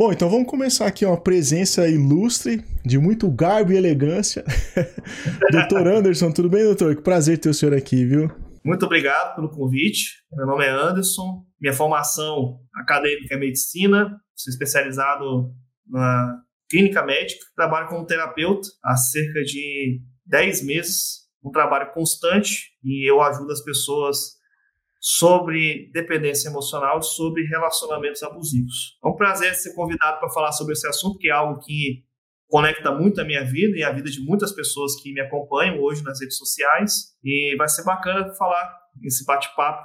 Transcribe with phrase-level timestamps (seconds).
[0.00, 4.44] Bom, então vamos começar aqui uma presença ilustre, de muito garbo e elegância.
[5.50, 6.94] doutor Anderson, tudo bem, doutor?
[6.94, 8.30] Que prazer ter o senhor aqui, viu?
[8.64, 10.22] Muito obrigado pelo convite.
[10.30, 11.44] Meu nome é Anderson.
[11.60, 14.16] Minha formação acadêmica é medicina.
[14.36, 15.52] Sou especializado
[15.88, 17.44] na clínica médica.
[17.56, 21.26] Trabalho como terapeuta há cerca de 10 meses.
[21.42, 24.37] Um trabalho constante e eu ajudo as pessoas
[25.00, 28.98] sobre dependência emocional, sobre relacionamentos abusivos.
[29.04, 32.04] É um prazer ser convidado para falar sobre esse assunto, que é algo que
[32.48, 36.02] conecta muito a minha vida e a vida de muitas pessoas que me acompanham hoje
[36.02, 37.16] nas redes sociais.
[37.22, 39.82] E vai ser bacana falar esse bate-papo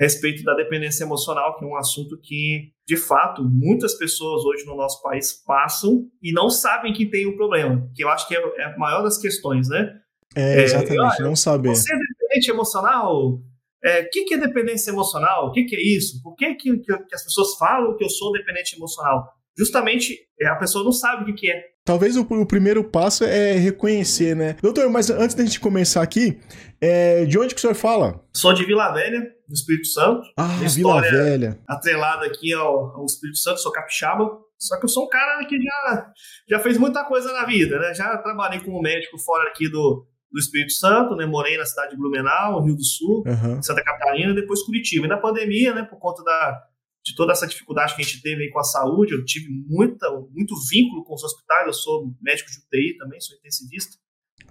[0.00, 4.66] a respeito da dependência emocional, que é um assunto que, de fato, muitas pessoas hoje
[4.66, 8.26] no nosso país passam e não sabem que tem o um problema, que eu acho
[8.26, 9.98] que é, é a maior das questões, né?
[10.34, 11.68] É, exatamente, é, não saber.
[11.68, 13.38] Você é dependente emocional?
[13.84, 15.48] É, o que, que, é dependência emocional?
[15.48, 16.22] O que, que é isso?
[16.22, 19.28] Por que, que, que, as pessoas falam que eu sou dependente emocional?
[19.58, 21.72] Justamente é, a pessoa não sabe o que, é.
[21.84, 24.56] Talvez o, o, primeiro passo é reconhecer, né?
[24.62, 26.38] Doutor, mas antes da gente começar aqui,
[26.80, 28.24] é, de onde que o senhor fala?
[28.32, 30.22] Sou de Vila Velha, no Espírito Santo.
[30.36, 31.58] Ah, Vila Velha.
[31.66, 34.30] Atrelada aqui ao, ao, Espírito Santo, sou capixaba.
[34.56, 36.12] Só que eu sou um cara que já,
[36.50, 37.92] já fez muita coisa na vida, né?
[37.94, 41.26] Já trabalhei como médico fora aqui do, do Espírito Santo, né?
[41.26, 43.62] Morei na cidade de Blumenau, Rio do Sul, uhum.
[43.62, 45.06] Santa Catarina, depois Curitiba.
[45.06, 46.62] E na pandemia, né, por conta da,
[47.04, 50.10] de toda essa dificuldade que a gente teve aí com a saúde, eu tive muita,
[50.30, 53.96] muito vínculo com os hospitais, eu sou médico de UTI também, sou intensivista.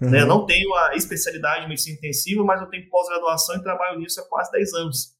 [0.00, 0.10] Uhum.
[0.10, 0.24] Né?
[0.24, 4.28] não tenho a especialidade em medicina intensiva, mas eu tenho pós-graduação e trabalho nisso há
[4.28, 5.14] quase 10 anos.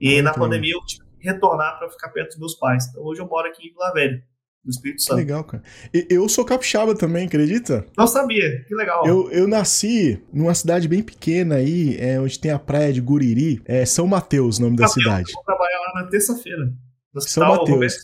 [0.00, 2.88] E na pandemia eu tive que retornar para ficar perto dos meus pais.
[2.88, 4.29] Então hoje eu moro aqui em Vila Velha
[4.64, 5.16] do Espírito Santo.
[5.16, 5.62] Que legal, cara.
[6.08, 7.86] Eu sou capixaba também, acredita?
[7.96, 9.06] Não sabia, que legal.
[9.06, 13.62] Eu, eu nasci numa cidade bem pequena aí, é, onde tem a praia de Guriri,
[13.64, 15.30] é São Mateus, o nome Mateus, da cidade.
[15.30, 16.72] Eu vou trabalhar lá na terça-feira.
[17.18, 17.94] São Mateus.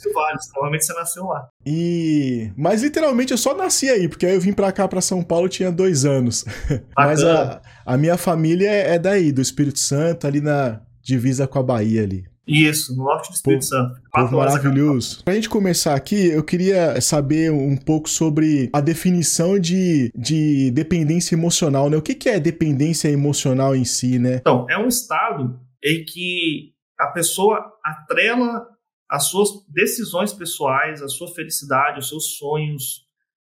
[0.53, 1.49] Provavelmente você nasceu lá.
[1.65, 2.51] E...
[2.57, 5.49] Mas literalmente eu só nasci aí, porque aí eu vim pra cá, pra São Paulo,
[5.49, 6.45] tinha dois anos.
[6.97, 11.63] Mas a, a minha família é daí, do Espírito Santo, ali na divisa com a
[11.63, 12.25] Bahia ali.
[12.47, 14.01] Isso, no norte do Espírito Pô, Santo.
[14.33, 15.25] Maravilhoso.
[15.25, 21.35] Pra gente começar aqui, eu queria saber um pouco sobre a definição de, de dependência
[21.35, 21.97] emocional, né?
[21.97, 24.37] O que, que é dependência emocional em si, né?
[24.37, 28.67] Então, é um estado em que a pessoa atrela
[29.09, 33.07] as suas decisões pessoais, a sua felicidade, os seus sonhos,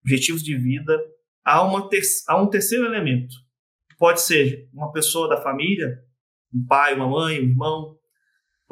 [0.04, 0.99] objetivos de vida
[1.44, 3.34] a, uma ter a um terceiro elemento.
[3.99, 5.99] Pode ser uma pessoa da família,
[6.53, 7.97] um pai, uma mãe, um irmão,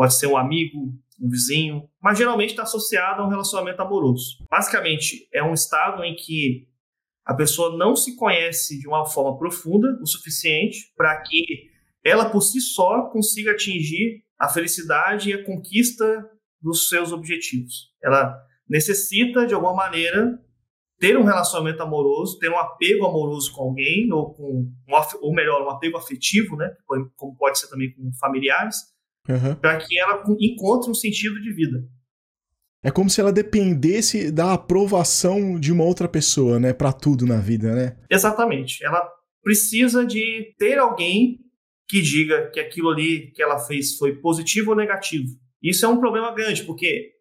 [0.02, 4.44] pode ser um amigo, um vizinho, mas geralmente está associado a um relacionamento amoroso.
[4.50, 6.66] Basicamente, é um estado em que
[7.24, 11.70] a pessoa não se conhece de uma forma profunda o suficiente para que
[12.04, 16.28] ela por si só consiga atingir a felicidade e a conquista
[16.60, 17.92] dos seus objetivos.
[18.02, 18.36] Ela
[18.68, 20.36] necessita, de alguma maneira,
[20.98, 24.68] ter um relacionamento amoroso, ter um apego amoroso com alguém, ou com,
[25.20, 26.74] ou melhor, um apego afetivo, né?
[27.14, 28.91] Como pode ser também com familiares,
[29.28, 29.54] uhum.
[29.56, 31.84] para que ela encontre um sentido de vida.
[32.84, 37.38] É como se ela dependesse da aprovação de uma outra pessoa, né, para tudo na
[37.38, 37.96] vida, né?
[38.10, 38.84] Exatamente.
[38.84, 39.08] Ela
[39.42, 41.38] precisa de ter alguém
[41.88, 45.28] que diga que aquilo ali que ela fez foi positivo ou negativo.
[45.62, 47.12] Isso é um problema grande, porque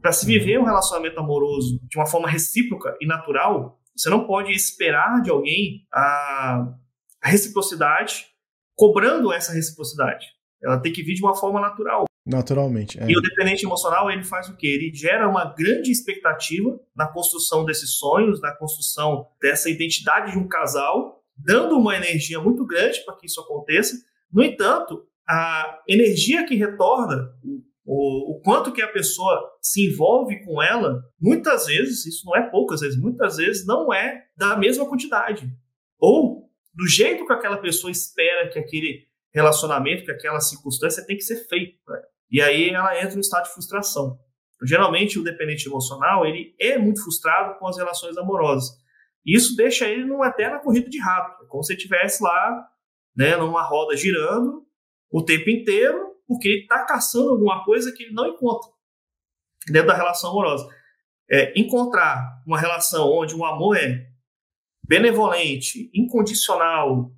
[0.00, 4.52] para se viver um relacionamento amoroso de uma forma recíproca e natural, você não pode
[4.52, 6.74] esperar de alguém a
[7.22, 8.26] reciprocidade
[8.74, 10.26] cobrando essa reciprocidade.
[10.62, 12.04] Ela tem que vir de uma forma natural.
[12.26, 13.00] Naturalmente.
[13.00, 13.06] É.
[13.08, 14.66] E o dependente emocional, ele faz o quê?
[14.66, 20.46] Ele gera uma grande expectativa na construção desses sonhos, na construção dessa identidade de um
[20.46, 23.96] casal, dando uma energia muito grande para que isso aconteça.
[24.30, 27.32] No entanto, a energia que retorna,
[27.84, 32.42] o, o, quanto que a pessoa se envolve com ela, muitas vezes, isso não é
[32.42, 35.50] poucas vezes, muitas vezes não é da mesma quantidade.
[35.98, 41.22] Ou do jeito que aquela pessoa espera que aquele relacionamento, que aquela circunstância tem que
[41.22, 41.78] ser feito.
[41.88, 42.00] Né?
[42.30, 44.18] E aí ela entra no estado de frustração.
[44.62, 48.78] Geralmente o dependente emocional ele é muito frustrado com as relações amorosas.
[49.24, 52.66] Isso deixa ele numa eterna corrida de rato, é como se estivesse lá,
[53.16, 54.66] né, numa roda girando
[55.10, 58.70] o tempo inteiro, porque ele está caçando alguma coisa que ele não encontra
[59.66, 60.68] dentro da relação amorosa.
[61.30, 64.06] É, encontrar uma relação onde o amor é
[64.86, 67.12] benevolente, incondicional,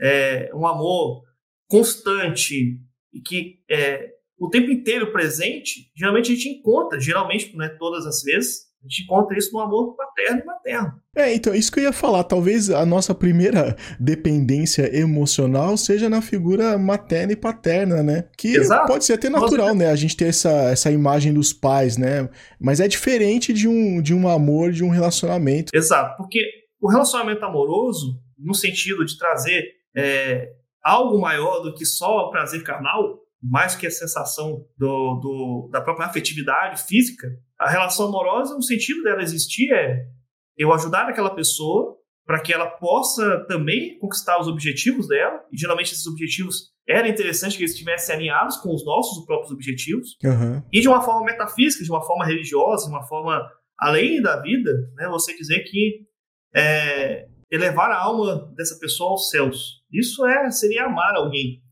[0.00, 1.25] é, um amor
[1.68, 2.78] constante
[3.12, 8.06] e que é o tempo inteiro presente, geralmente a gente encontra, geralmente, não é todas
[8.06, 10.92] as vezes, A gente encontra isso no amor paterno e materno.
[11.16, 12.22] É, então, isso que eu ia falar.
[12.22, 18.28] Talvez a nossa primeira dependência emocional seja na figura materna e paterna, né?
[18.36, 18.86] Que Exato.
[18.86, 19.90] pode ser até natural, né?
[19.90, 22.28] A gente ter essa, essa imagem dos pais, né?
[22.60, 25.74] Mas é diferente de um, de um amor, de um relacionamento.
[25.74, 26.38] Exato, porque
[26.80, 29.64] o relacionamento amoroso, no sentido de trazer
[29.96, 30.52] é,
[30.86, 35.80] algo maior do que só o prazer carnal, mais que a sensação do, do, da
[35.80, 37.28] própria afetividade física,
[37.58, 40.06] a relação amorosa, o sentido dela existir é
[40.56, 45.92] eu ajudar aquela pessoa para que ela possa também conquistar os objetivos dela, e geralmente
[45.92, 50.62] esses objetivos era interessante que eles estivessem alinhados com os nossos próprios objetivos, uhum.
[50.72, 53.44] e de uma forma metafísica, de uma forma religiosa, de uma forma
[53.78, 56.06] além da vida, né, você dizer que
[56.54, 59.82] é, elevar a alma dessa pessoa aos céus.
[59.92, 61.62] Isso é seria amar alguém.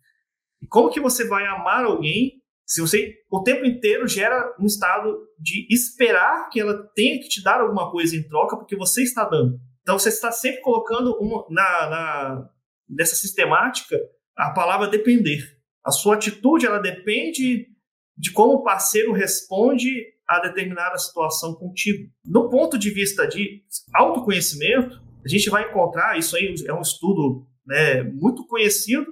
[0.62, 5.14] E como que você vai amar alguém se você o tempo inteiro gera um estado
[5.38, 9.28] de esperar que ela tenha que te dar alguma coisa em troca porque você está
[9.28, 9.58] dando.
[9.82, 12.50] Então você está sempre colocando uma, na, na
[12.88, 13.98] nessa sistemática
[14.36, 15.40] a palavra depender.
[15.84, 17.68] A sua atitude ela depende
[18.16, 19.90] de como o parceiro responde
[20.26, 22.10] a determinada situação contigo.
[22.24, 23.62] No ponto de vista de
[23.94, 29.06] autoconhecimento, a gente vai encontrar isso aí é um estudo né, muito conhecido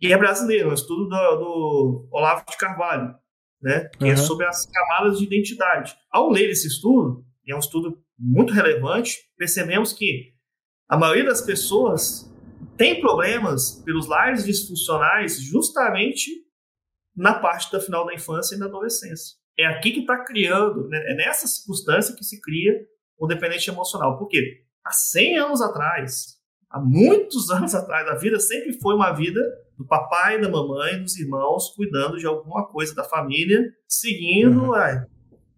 [0.00, 3.14] e é brasileiro, é um estudo do, do Olavo de Carvalho,
[3.60, 4.10] né, que uhum.
[4.10, 5.94] é sobre as camadas de identidade.
[6.10, 10.32] Ao ler esse estudo, e é um estudo muito relevante, percebemos que
[10.88, 12.32] a maioria das pessoas
[12.78, 16.30] tem problemas pelos lares disfuncionais justamente
[17.14, 19.36] na parte da final da infância e da adolescência.
[19.58, 22.72] É aqui que está criando, né, é nessa circunstância que se cria
[23.18, 24.18] o dependente emocional.
[24.18, 24.64] Por quê?
[24.82, 26.39] Há 100 anos atrás,
[26.70, 29.40] há muitos anos atrás, a vida sempre foi uma vida
[29.76, 34.64] do papai, da mamãe, dos irmãos, cuidando de alguma coisa da família, seguindo.
[34.64, 34.76] Uhum.
[34.76, 35.06] É,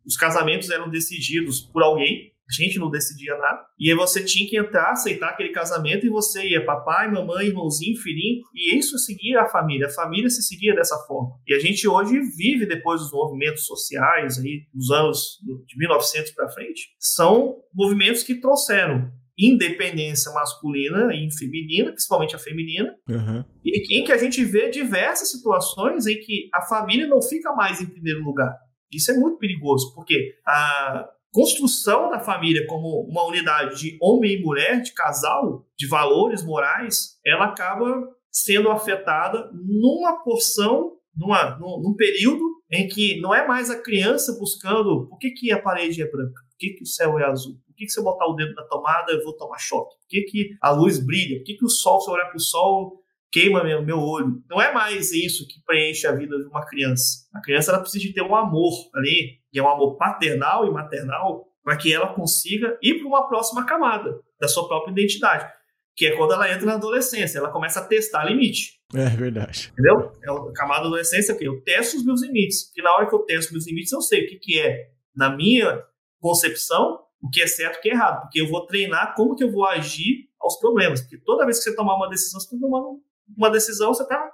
[0.06, 3.64] os casamentos eram decididos por alguém, a gente não decidia nada.
[3.78, 7.96] E aí você tinha que entrar, aceitar aquele casamento e você ia papai, mamãe, irmãozinho,
[7.96, 9.86] filhinho, e isso seguia a família.
[9.86, 11.30] A família se seguia dessa forma.
[11.46, 16.50] E a gente hoje vive depois dos movimentos sociais aí dos anos de 1900 para
[16.50, 19.10] frente, são movimentos que trouxeram
[19.46, 23.44] independência masculina e feminina, principalmente a feminina, uhum.
[23.64, 27.80] e em que a gente vê diversas situações em que a família não fica mais
[27.80, 28.54] em primeiro lugar.
[28.92, 34.42] Isso é muito perigoso, porque a construção da família como uma unidade de homem e
[34.42, 41.94] mulher, de casal, de valores morais, ela acaba sendo afetada numa porção, numa, num, num
[41.94, 46.10] período em que não é mais a criança buscando por que, que a parede é
[46.10, 48.54] branca, que, que o céu é azul, por que, que se eu botar o dedo
[48.54, 51.64] na tomada eu vou tomar choque, por que, que a luz brilha, por que, que
[51.64, 54.42] o sol, se eu olhar para o sol, queima meu, meu olho.
[54.48, 57.26] Não é mais isso que preenche a vida de uma criança.
[57.34, 60.70] A criança ela precisa de ter um amor ali, e é um amor paternal e
[60.70, 65.50] maternal, para que ela consiga ir para uma próxima camada da sua própria identidade,
[65.96, 68.80] que é quando ela entra na adolescência, ela começa a testar limite.
[68.94, 69.72] É verdade.
[69.72, 70.12] Entendeu?
[70.22, 73.14] É a camada da adolescência que eu testo os meus limites, porque na hora que
[73.14, 75.82] eu testo meus limites, eu sei o que, que é, na minha
[76.22, 79.34] concepção, o que é certo e o que é errado, porque eu vou treinar como
[79.34, 82.46] que eu vou agir aos problemas, porque toda vez que você tomar uma decisão, você
[82.46, 83.00] está tomando
[83.36, 84.30] uma decisão, você está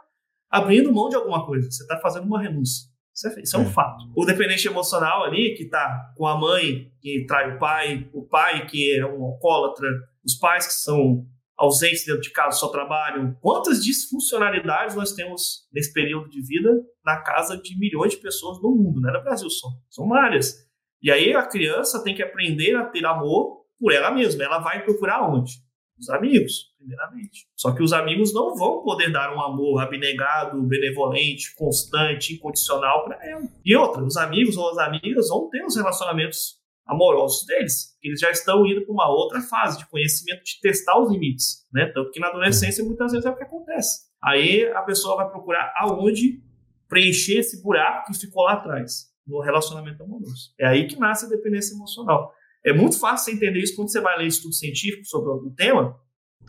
[0.51, 2.87] abrindo mão de alguma coisa, você está fazendo uma renúncia.
[3.15, 3.71] Isso é, isso é um é.
[3.71, 4.05] fato.
[4.17, 8.67] O dependente emocional ali, que está com a mãe que trai o pai, o pai
[8.67, 9.89] que é um alcoólatra,
[10.25, 11.27] os pais que são
[11.57, 13.37] ausentes dentro de casa, só trabalham.
[13.41, 16.71] Quantas disfuncionalidades nós temos nesse período de vida
[17.05, 19.69] na casa de milhões de pessoas no mundo, não é no Brasil só.
[19.91, 20.68] São várias.
[21.03, 24.45] E aí a criança tem que aprender a ter amor por ela mesma.
[24.45, 25.53] Ela vai procurar onde?
[25.99, 27.49] Os amigos, primeiramente.
[27.57, 33.19] Só que os amigos não vão poder dar um amor abnegado, benevolente, constante, incondicional para
[33.29, 33.43] ela.
[33.65, 36.59] E outra, os amigos ou as amigas vão ter os relacionamentos
[36.89, 41.13] amorosos deles, eles já estão indo para uma outra fase de conhecimento, de testar os
[41.13, 41.87] limites, né?
[41.95, 44.09] Tanto que na adolescência muitas vezes é o que acontece.
[44.23, 46.43] Aí a pessoa vai procurar aonde
[46.89, 50.53] preencher esse buraco que ficou lá atrás, no relacionamento amoroso.
[50.59, 52.33] É aí que nasce a dependência emocional.
[52.65, 55.97] É muito fácil você entender isso quando você vai ler estudo científico sobre o tema,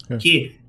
[0.09, 0.17] é.
[0.17, 0.59] que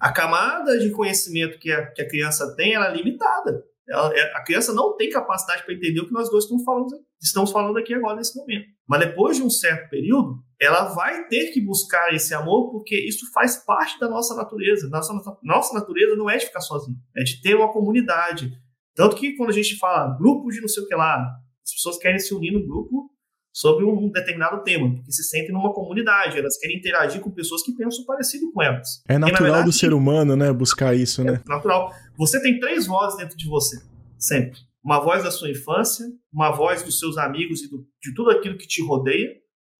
[0.00, 3.64] a camada de conhecimento que a, que a criança tem ela é limitada.
[3.88, 6.88] Ela, é, a criança não tem capacidade para entender o que nós dois estamos falando,
[7.20, 8.66] estamos falando aqui agora nesse momento.
[8.86, 13.30] Mas depois de um certo período, ela vai ter que buscar esse amor porque isso
[13.32, 14.88] faz parte da nossa natureza.
[14.88, 18.52] Nossa, nossa natureza não é de ficar sozinho, é de ter uma comunidade.
[18.94, 21.24] Tanto que quando a gente fala grupo de não sei o que lá,
[21.68, 23.10] as pessoas querem se unir no grupo
[23.52, 27.72] sobre um determinado tema, porque se sentem numa comunidade, elas querem interagir com pessoas que
[27.72, 29.02] pensam parecido com elas.
[29.08, 31.42] É natural verdade, do ser humano, né, buscar isso, né?
[31.44, 31.92] É natural.
[32.16, 33.82] Você tem três vozes dentro de você,
[34.16, 34.58] sempre.
[34.82, 38.56] Uma voz da sua infância, uma voz dos seus amigos e do, de tudo aquilo
[38.56, 39.28] que te rodeia,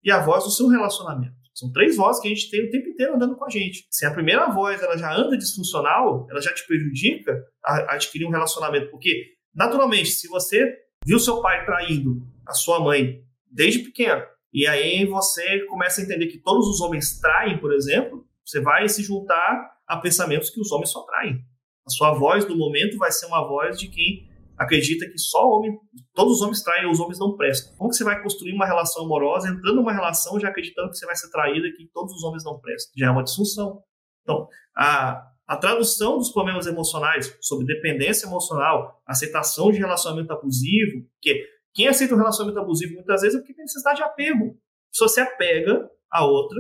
[0.02, 1.37] e a voz do seu relacionamento.
[1.54, 3.87] São três vozes que a gente tem o tempo inteiro andando com a gente.
[3.90, 8.30] Se a primeira voz ela já anda disfuncional, ela já te prejudica a adquirir um
[8.30, 8.90] relacionamento.
[8.90, 10.73] Porque, naturalmente, se você
[11.08, 14.22] viu seu pai traindo a sua mãe desde pequeno,
[14.52, 18.86] e aí você começa a entender que todos os homens traem, por exemplo, você vai
[18.90, 21.42] se juntar a pensamentos que os homens só traem.
[21.86, 25.78] A sua voz do momento vai ser uma voz de quem acredita que só homem,
[26.12, 27.74] todos os homens traem, os homens não prestam.
[27.78, 31.06] Como que você vai construir uma relação amorosa entrando numa relação já acreditando que você
[31.06, 32.92] vai ser traída que todos os homens não prestam?
[32.96, 33.82] Já é uma disfunção.
[34.22, 34.46] Então,
[34.76, 41.88] a, a tradução dos problemas emocionais sobre dependência emocional, aceitação de relacionamento abusivo, que quem
[41.88, 44.61] aceita um relacionamento abusivo muitas vezes é porque tem necessidade de apego.
[44.93, 46.59] Se você apega a outra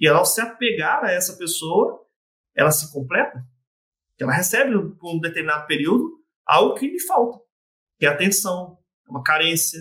[0.00, 2.04] e ela ao se apegar a essa pessoa,
[2.52, 3.44] ela se completa.
[4.18, 7.38] Ela recebe por um determinado período algo que lhe falta,
[7.96, 9.78] que é atenção, é uma carência.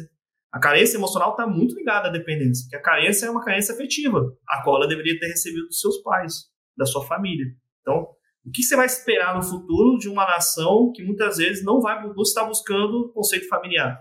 [0.51, 4.37] A carência emocional está muito ligada à dependência, porque a carência é uma carência afetiva,
[4.47, 6.45] a qual ela deveria ter recebido dos seus pais,
[6.77, 7.45] da sua família.
[7.81, 8.14] Então,
[8.45, 12.01] o que você vai esperar no futuro de uma nação que muitas vezes não vai
[12.01, 13.99] não está buscando conceito familiar,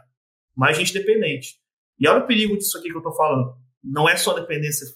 [0.55, 1.57] mais gente dependente?
[1.99, 3.57] E olha o perigo disso aqui que eu estou falando.
[3.83, 4.87] Não é só dependência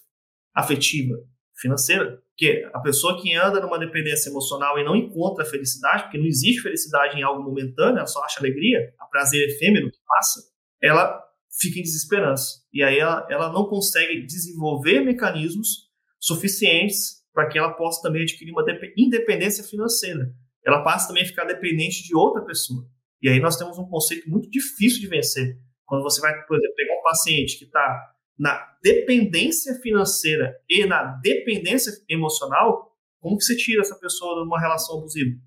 [0.54, 1.14] afetiva,
[1.56, 6.26] financeira, porque a pessoa que anda numa dependência emocional e não encontra felicidade, porque não
[6.26, 10.40] existe felicidade em algo momentâneo, ela só acha alegria, a prazer efêmero que passa,
[10.82, 11.20] ela
[11.60, 12.62] fica em desesperança.
[12.72, 15.88] E aí ela, ela não consegue desenvolver mecanismos
[16.20, 18.64] suficientes para que ela possa também adquirir uma
[18.96, 20.34] independência financeira.
[20.66, 22.84] Ela passa também a ficar dependente de outra pessoa.
[23.22, 25.56] E aí nós temos um conceito muito difícil de vencer.
[25.86, 31.16] Quando você vai, por exemplo, pegar um paciente que está na dependência financeira e na
[31.22, 35.38] dependência emocional, como que você tira essa pessoa de uma relação abusiva?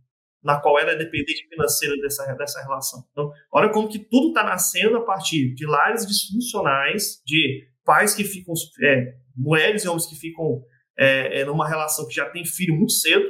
[0.42, 3.04] Na qual ela é dependente financeira dessa, dessa relação.
[3.12, 8.24] Então, olha como que tudo está nascendo a partir de lares disfuncionais, de pais que
[8.24, 10.64] ficam, é, mulheres e homens que ficam
[10.98, 13.26] é, é, numa relação que já tem filho muito cedo,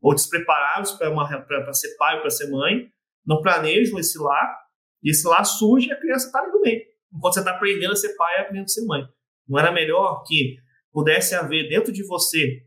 [0.00, 2.88] ou despreparados para ser pai ou para ser mãe,
[3.24, 4.58] não planejam esse lar,
[5.02, 7.92] e esse lar surge e a criança está ali no meio enquanto você está aprendendo
[7.92, 9.04] a ser pai e aprendendo a ser mãe.
[9.46, 10.56] Não era melhor que
[10.92, 12.62] pudesse haver dentro de você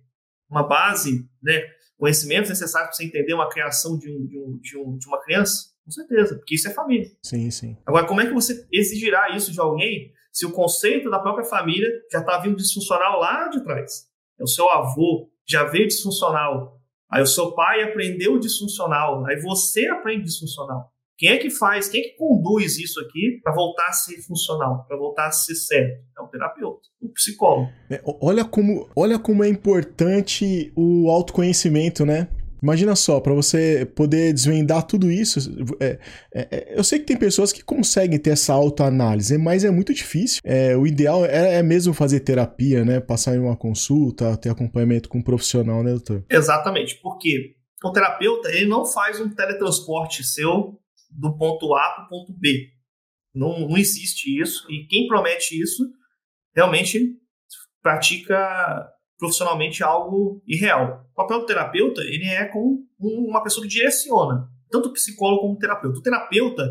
[0.49, 1.61] uma base, né,
[1.97, 5.21] conhecimentos necessários para você entender uma criação de, um, de, um, de, um, de uma
[5.21, 5.73] criança?
[5.83, 7.09] Com certeza, porque isso é família.
[7.23, 7.77] Sim, sim.
[7.85, 11.89] Agora, como é que você exigirá isso de alguém se o conceito da própria família
[12.11, 14.07] já está vindo disfuncional lá de trás?
[14.39, 16.79] O seu avô já veio disfuncional,
[17.11, 20.91] aí o seu pai aprendeu disfuncional, aí você aprende disfuncional.
[21.17, 24.85] Quem é que faz, quem é que conduz isso aqui para voltar a ser funcional,
[24.85, 26.03] para voltar a ser certo?
[26.17, 27.71] É o terapeuta, o psicólogo.
[27.89, 32.27] É, olha, como, olha como é importante o autoconhecimento, né?
[32.61, 35.39] Imagina só, para você poder desvendar tudo isso.
[35.79, 35.99] É,
[36.33, 39.93] é, é, eu sei que tem pessoas que conseguem ter essa autoanálise, mas é muito
[39.93, 40.41] difícil.
[40.43, 42.99] É, o ideal é, é, mesmo fazer terapia, né?
[42.99, 46.25] Passar em uma consulta, ter acompanhamento com um profissional, né, doutor?
[46.29, 50.79] Exatamente, porque o terapeuta ele não faz um teletransporte seu
[51.11, 52.69] do ponto A para o ponto B.
[53.33, 54.65] Não, não existe isso.
[54.71, 55.83] E quem promete isso
[56.55, 57.15] realmente
[57.81, 61.05] pratica profissionalmente algo irreal.
[61.11, 65.53] O papel do terapeuta ele é como uma pessoa que direciona tanto o psicólogo como
[65.53, 65.99] o terapeuta.
[65.99, 66.69] O terapeuta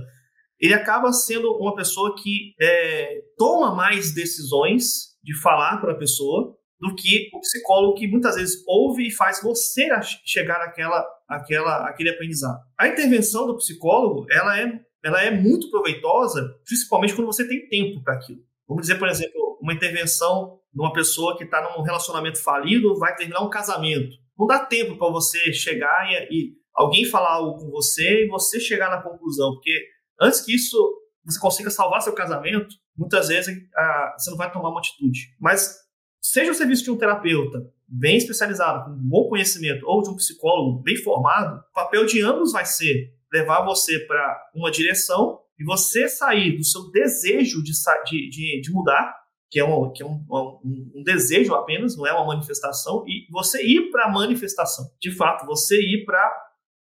[0.61, 6.57] ele acaba sendo uma pessoa que é, toma mais decisões de falar para a pessoa
[6.79, 9.89] do que o psicólogo que muitas vezes ouve e faz você
[10.25, 12.61] chegar àquela, àquela, àquele aprendizado.
[12.79, 18.03] A intervenção do psicólogo ela é, ela é muito proveitosa, principalmente quando você tem tempo
[18.03, 18.41] para aquilo.
[18.69, 23.41] Vamos dizer, por exemplo, uma intervenção uma pessoa que está num relacionamento falido vai terminar
[23.41, 24.17] um casamento.
[24.39, 28.59] Não dá tempo para você chegar e, e alguém falar algo com você e você
[28.59, 29.87] chegar na conclusão, porque
[30.21, 30.77] antes que isso
[31.25, 35.35] você consiga salvar seu casamento, muitas vezes ah, você não vai tomar uma atitude.
[35.41, 35.77] Mas
[36.21, 40.83] seja o serviço de um terapeuta bem especializado, com bom conhecimento, ou de um psicólogo
[40.83, 46.09] bem formado, o papel de ambos vai ser levar você para uma direção e você
[46.09, 49.15] sair do seu desejo de, de, de, de mudar,
[49.55, 53.25] que é, um, que é um, um, um, desejo apenas, não é uma manifestação, e
[53.31, 54.85] você ir para a manifestação.
[55.01, 56.29] De fato, você ir para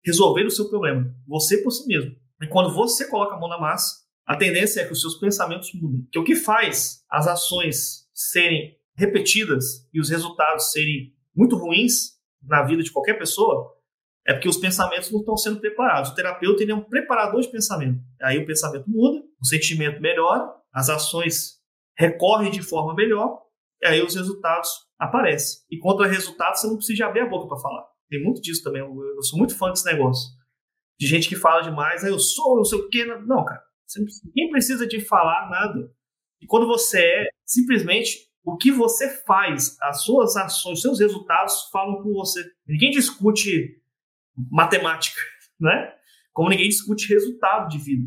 [0.04, 2.11] resolver o seu problema, você por si mesmo.
[2.43, 5.71] E quando você coloca a mão na massa, a tendência é que os seus pensamentos
[5.73, 6.04] mudem.
[6.11, 12.64] Que o que faz as ações serem repetidas e os resultados serem muito ruins na
[12.64, 13.73] vida de qualquer pessoa,
[14.26, 16.11] é porque os pensamentos não estão sendo preparados.
[16.11, 18.00] O terapeuta ele é um preparador de pensamento.
[18.21, 21.62] Aí o pensamento muda, o sentimento melhora, as ações
[21.97, 23.43] recorrem de forma melhor,
[23.83, 25.63] e aí os resultados aparecem.
[25.71, 27.85] E contra resultados você não precisa abrir a boca para falar.
[28.09, 28.81] Tem muito disso também.
[28.81, 30.31] Eu, sou muito fã desse negócio.
[30.99, 33.05] De gente que fala demais, aí eu sou, não sei o quê.
[33.05, 33.63] Não, cara.
[34.25, 35.93] Ninguém precisa de falar nada.
[36.41, 41.69] E quando você é, simplesmente o que você faz, as suas ações, os seus resultados
[41.73, 42.45] falam por você.
[42.67, 43.81] Ninguém discute
[44.51, 45.21] matemática,
[45.59, 45.93] né?
[46.33, 48.07] Como ninguém discute resultado de vida.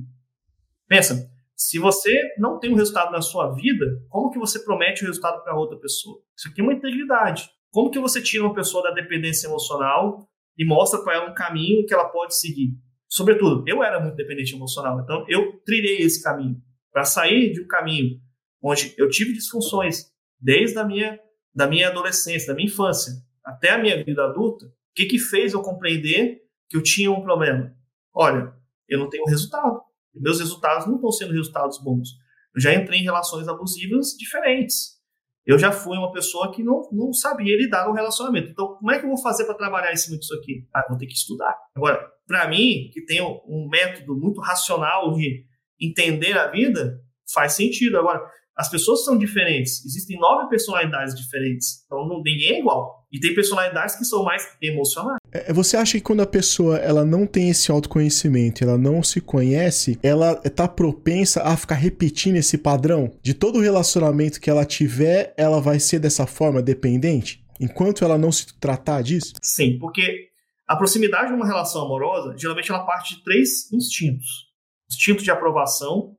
[0.88, 5.06] Pensa, se você não tem um resultado na sua vida, como que você promete o
[5.06, 6.22] um resultado para outra pessoa?
[6.38, 7.50] Isso aqui é uma integridade.
[7.72, 11.84] Como que você tira uma pessoa da dependência emocional e mostra para ela um caminho
[11.88, 12.78] que ela pode seguir?
[13.10, 16.62] Sobretudo, eu era muito dependente emocional, então eu trilhei esse caminho
[16.92, 18.20] para sair de um caminho
[18.62, 21.20] onde eu tive disfunções desde a minha
[21.56, 24.68] da minha adolescência, da minha infância até a minha vida adulta.
[24.68, 27.76] O que que fez eu compreender que eu tinha um problema?
[28.14, 28.54] Olha,
[28.88, 29.82] eu não tenho resultado.
[30.22, 32.10] Meus resultados não estão sendo resultados bons.
[32.56, 34.98] Eu já entrei em relações abusivas diferentes.
[35.46, 38.50] Eu já fui uma pessoa que não, não sabia lidar com relacionamento.
[38.50, 40.68] Então, como é que eu vou fazer para trabalhar em cima disso aqui?
[40.76, 41.56] Ah, vou ter que estudar.
[41.74, 45.46] Agora, para mim, que tenho um método muito racional de
[45.80, 47.00] entender a vida,
[47.34, 47.98] faz sentido.
[47.98, 48.22] Agora,
[48.58, 49.86] as pessoas são diferentes.
[49.86, 51.86] Existem nove personalidades diferentes.
[51.86, 52.97] Então, ninguém é igual.
[53.12, 55.18] E tem personalidades que são mais emocionais.
[55.32, 59.22] É, você acha que quando a pessoa ela não tem esse autoconhecimento, ela não se
[59.22, 63.12] conhece, ela está propensa a ficar repetindo esse padrão?
[63.22, 67.46] De todo relacionamento que ela tiver, ela vai ser dessa forma dependente?
[67.60, 69.34] Enquanto ela não se tratar disso?
[69.42, 70.28] Sim, porque
[70.68, 74.48] a proximidade de uma relação amorosa, geralmente ela parte de três instintos.
[74.92, 76.16] Instinto de aprovação,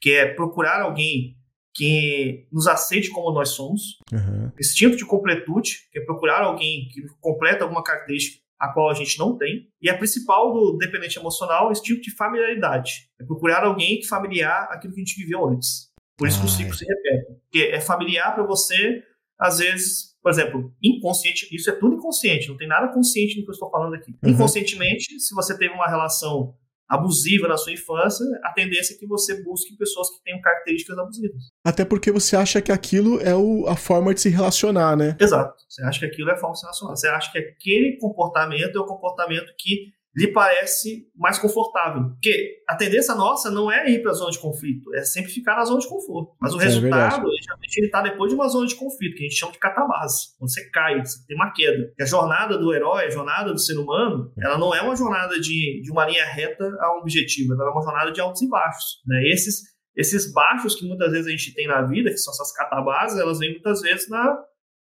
[0.00, 1.36] que é procurar alguém
[1.74, 3.98] que nos aceite como nós somos.
[4.12, 4.50] Uhum.
[4.58, 9.18] Instinto de completude, que é procurar alguém que completa alguma característica a qual a gente
[9.18, 9.68] não tem.
[9.82, 13.08] E a principal do dependente emocional é o instinto de familiaridade.
[13.20, 15.90] É procurar alguém que familiar aquilo que a gente viveu antes.
[16.16, 17.40] Por isso que o ciclo se repete.
[17.42, 19.02] Porque é familiar para você,
[19.38, 23.50] às vezes, por exemplo, inconsciente, isso é tudo inconsciente, não tem nada consciente no que
[23.50, 24.14] eu estou falando aqui.
[24.22, 24.30] Uhum.
[24.30, 26.54] Inconscientemente, se você teve uma relação
[26.88, 31.42] abusiva na sua infância, a tendência é que você busque pessoas que tenham características abusivas.
[31.64, 35.16] Até porque você acha que aquilo é o, a forma de se relacionar, né?
[35.18, 35.54] Exato.
[35.68, 36.96] Você acha que aquilo é a forma de se relacionar.
[36.96, 42.10] Você acha que aquele comportamento é o comportamento que lhe parece mais confortável.
[42.10, 45.56] Porque a tendência nossa não é ir para a zona de conflito, é sempre ficar
[45.56, 46.36] na zona de conforto.
[46.40, 49.28] Mas o é resultado, geralmente, ele está depois de uma zona de conflito, que a
[49.28, 50.36] gente chama de catabase.
[50.38, 51.92] Quando você cai, você tem uma queda.
[51.98, 55.40] E a jornada do herói, a jornada do ser humano, ela não é uma jornada
[55.40, 58.48] de, de uma linha reta a um objetivo, ela é uma jornada de altos e
[58.48, 59.02] baixos.
[59.06, 59.28] Né?
[59.32, 59.62] Esses,
[59.96, 63.38] esses baixos que muitas vezes a gente tem na vida, que são essas catabases, elas
[63.38, 64.38] vêm muitas vezes na,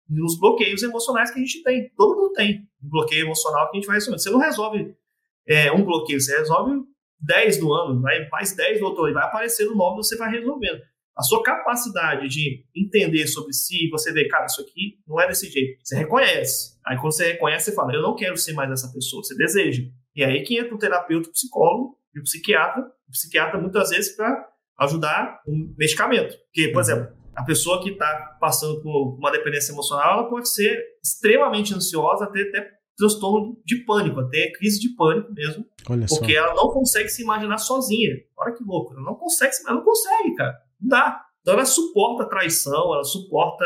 [0.08, 1.90] nos bloqueios emocionais que a gente tem.
[1.96, 4.20] Todo mundo tem um bloqueio emocional que a gente vai resolver.
[4.20, 4.96] Você não resolve
[5.48, 6.82] é, um bloqueio, você resolve
[7.20, 10.82] 10 do ano, vai mais 10 do outro ano, vai aparecendo novo, você vai resolvendo.
[11.16, 15.48] A sua capacidade de entender sobre si, você vê, cara, isso aqui não é desse
[15.48, 15.80] jeito.
[15.84, 16.76] Você reconhece.
[16.86, 19.84] Aí quando você reconhece, você fala, eu não quero ser mais essa pessoa, você deseja.
[20.16, 22.82] E aí que entra o terapeuta, o psicólogo e o psiquiatra.
[23.08, 26.36] O psiquiatra, muitas vezes, para ajudar um medicamento.
[26.46, 26.82] Porque, por uhum.
[26.82, 32.26] exemplo, a pessoa que está passando por uma dependência emocional, ela pode ser extremamente ansiosa,
[32.26, 35.66] até, até transtorno de pânico, até crise de pânico mesmo.
[35.90, 36.40] Olha porque só.
[36.40, 38.16] ela não consegue se imaginar sozinha.
[38.38, 40.58] Olha que louco, ela não consegue, ela não consegue, cara.
[40.80, 41.26] Não dá.
[41.42, 43.66] Então ela suporta traição, ela suporta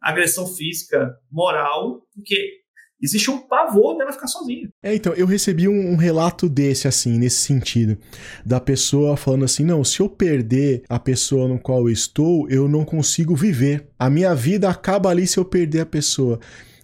[0.00, 2.58] agressão física, moral, porque
[3.00, 4.68] existe um pavor dela ficar sozinha.
[4.82, 7.96] É, então, eu recebi um, um, relato desse, assim, nesse sentido.
[8.44, 12.68] Da pessoa falando assim: não, se eu perder a pessoa no qual eu estou, eu
[12.68, 13.88] não consigo viver.
[13.98, 16.38] A minha vida acaba ali se eu perder a pessoa.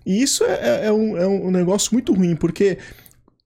[0.04, 2.78] E isso é, é, é, um, é um negócio muito ruim, porque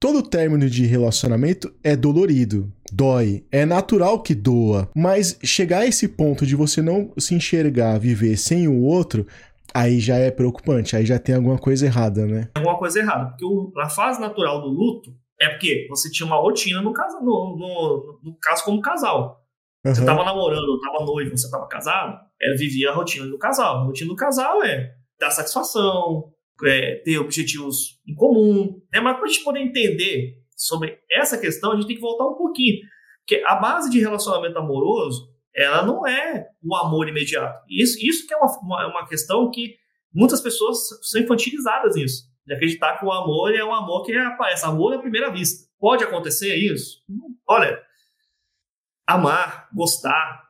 [0.01, 6.09] todo término de relacionamento é dolorido, dói, é natural que doa, mas chegar a esse
[6.09, 9.27] ponto de você não se enxergar, viver sem o outro,
[9.75, 12.49] aí já é preocupante, aí já tem alguma coisa errada, né?
[12.55, 16.37] Alguma coisa errada, porque o, a fase natural do luto é porque você tinha uma
[16.37, 19.45] rotina no caso, no, no, no caso como casal.
[19.85, 19.95] Uhum.
[19.95, 23.79] Você estava namorando, estava noivo, você estava casado, ela vivia a rotina do casal.
[23.79, 26.33] A rotina do casal é dar satisfação,
[26.65, 28.81] é, ter objetivos em comum.
[28.93, 29.01] Né?
[29.01, 32.35] Mas para a gente poder entender sobre essa questão, a gente tem que voltar um
[32.35, 32.79] pouquinho.
[33.21, 37.63] Porque a base de relacionamento amoroso, ela não é o amor imediato.
[37.69, 39.77] Isso, isso que é uma, uma, uma questão que
[40.13, 42.29] muitas pessoas são infantilizadas nisso.
[42.47, 44.65] De acreditar que o amor é um amor que aparece.
[44.65, 45.69] Amor à primeira vista.
[45.79, 47.03] Pode acontecer isso?
[47.47, 47.81] Olha,
[49.07, 50.49] amar, gostar,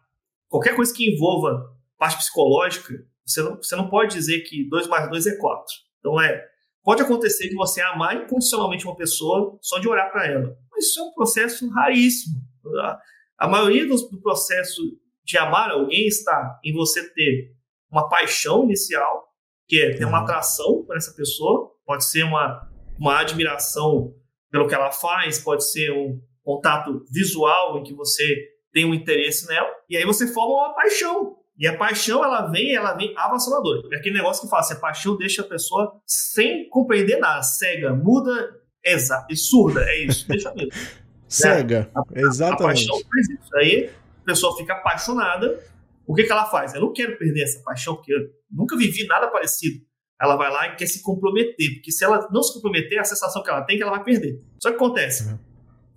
[0.48, 2.94] qualquer coisa que envolva parte psicológica,
[3.26, 5.64] você não, você não pode dizer que 2 mais 2 é 4.
[5.98, 6.44] Então é,
[6.82, 10.56] pode acontecer de você amar incondicionalmente uma pessoa só de olhar para ela.
[10.70, 12.40] Mas isso é um processo raríssimo.
[12.80, 12.98] A,
[13.38, 14.82] a maioria do, do processo
[15.24, 17.52] de amar alguém está em você ter
[17.90, 19.28] uma paixão inicial,
[19.66, 20.24] que é ter uma uhum.
[20.24, 24.14] atração por essa pessoa, pode ser uma, uma admiração
[24.50, 28.24] pelo que ela faz, pode ser um contato visual em que você
[28.72, 31.37] tem um interesse nela, e aí você forma uma paixão.
[31.58, 33.82] E a paixão, ela vem, ela vem avassaladora.
[33.92, 37.92] É aquele negócio que fala assim, a paixão deixa a pessoa sem compreender nada, cega,
[37.92, 40.70] muda, exa, e surda, é isso, deixa mesmo.
[41.28, 42.22] Cega, né?
[42.22, 42.62] exatamente.
[42.62, 43.56] A paixão faz isso.
[43.56, 43.90] Aí
[44.22, 45.62] a pessoa fica apaixonada,
[46.06, 46.72] o que, que ela faz?
[46.72, 49.84] Eu não quero perder essa paixão, porque eu nunca vivi nada parecido.
[50.18, 53.42] Ela vai lá e quer se comprometer, porque se ela não se comprometer, a sensação
[53.42, 54.40] que ela tem é que ela vai perder.
[54.62, 55.38] Só que acontece, uhum.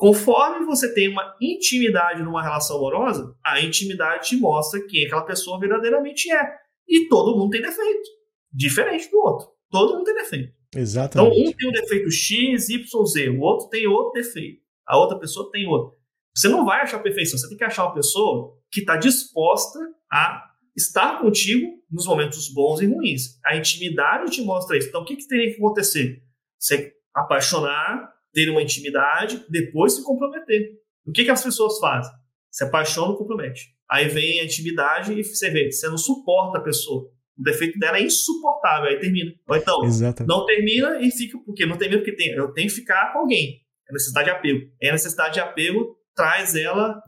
[0.02, 5.60] Conforme você tem uma intimidade numa relação amorosa, a intimidade te mostra quem aquela pessoa
[5.60, 6.56] verdadeiramente é.
[6.90, 8.10] E todo mundo tem defeito.
[8.52, 9.50] Diferente do outro.
[9.70, 10.54] Todo mundo tem defeito.
[10.76, 11.38] Exatamente.
[11.38, 13.30] Então, um tem o defeito X, Y, Z.
[13.30, 14.64] O outro tem outro defeito.
[14.88, 15.96] A outra pessoa tem outro.
[16.36, 17.38] Você não vai achar perfeição.
[17.38, 19.78] Você tem que achar uma pessoa que está disposta
[20.12, 20.44] a
[20.76, 23.40] estar contigo nos momentos bons e ruins.
[23.46, 24.88] A intimidade te mostra isso.
[24.88, 26.24] Então, o que, que teria que acontecer?
[26.58, 30.72] Você apaixonar, ter uma intimidade, depois se comprometer.
[31.06, 32.12] O que, que as pessoas fazem?
[32.50, 33.74] Se apaixonam, compromete.
[33.90, 37.10] Aí vem a intimidade e você vê, você não suporta a pessoa.
[37.38, 39.32] O defeito dela é insuportável, aí termina.
[39.48, 40.30] Ou então, Exatamente.
[40.30, 43.62] não termina e fica, porque não termina porque tem, eu tenho que ficar com alguém.
[43.90, 44.60] É necessidade de apego.
[44.82, 47.02] E a necessidade de apego traz ela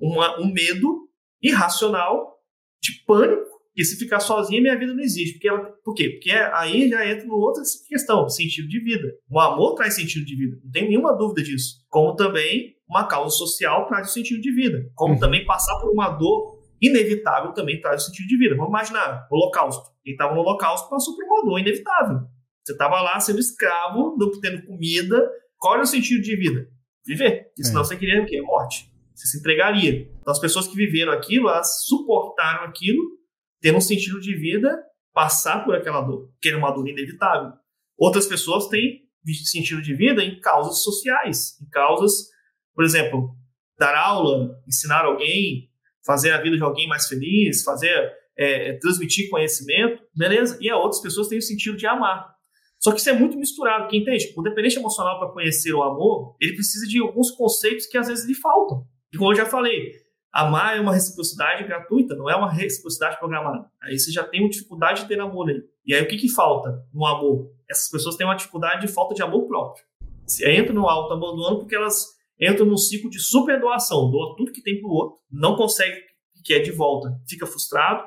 [0.00, 1.08] uma, um medo
[1.42, 2.38] irracional
[2.80, 5.34] de pânico e se ficar sozinha, minha vida não existe.
[5.34, 6.10] Porque ela, por quê?
[6.10, 9.08] Porque aí já entra numa outra questão, sentido de vida.
[9.30, 11.76] O amor traz sentido de vida, não tem nenhuma dúvida disso.
[11.88, 14.90] Como também uma causa social traz o sentido de vida.
[14.94, 15.20] Como uhum.
[15.20, 18.56] também passar por uma dor inevitável também traz o sentido de vida.
[18.56, 19.90] Vamos imaginar, o holocausto.
[20.02, 22.20] Quem estava no holocausto passou por uma dor inevitável.
[22.62, 25.30] Você estava lá sendo escravo, não tendo comida.
[25.56, 26.68] Qual era o sentido de vida?
[27.06, 27.50] Viver.
[27.58, 27.84] E senão é.
[27.84, 28.40] você queria o quê?
[28.42, 28.92] Morte.
[29.14, 30.08] Você se entregaria.
[30.20, 33.21] Então as pessoas que viveram aquilo, elas suportaram aquilo
[33.62, 37.52] ter um sentido de vida, passar por aquela dor, que é uma dor inevitável.
[37.96, 39.02] Outras pessoas têm
[39.44, 42.28] sentido de vida em causas sociais, em causas,
[42.74, 43.34] por exemplo,
[43.78, 45.70] dar aula, ensinar alguém,
[46.04, 50.58] fazer a vida de alguém mais feliz, fazer é, é transmitir conhecimento, beleza?
[50.60, 52.32] E outras pessoas têm o sentido de amar.
[52.80, 54.34] Só que isso é muito misturado, quem entende?
[54.36, 58.26] O dependente emocional para conhecer o amor, ele precisa de alguns conceitos que às vezes
[58.26, 58.84] lhe faltam.
[59.12, 59.92] E como eu já falei,
[60.32, 63.66] Amar é uma reciprocidade gratuita, não é uma reciprocidade programada.
[63.82, 65.62] Aí você já tem uma dificuldade de ter amor aí.
[65.84, 67.52] E aí o que, que falta no amor?
[67.68, 69.84] Essas pessoas têm uma dificuldade de falta de amor próprio.
[70.26, 74.62] Se entram no alto abandono porque elas entram num ciclo de superdoação, doa tudo que
[74.62, 76.00] tem pro outro, não consegue
[76.38, 78.02] o que é de volta, fica frustrado,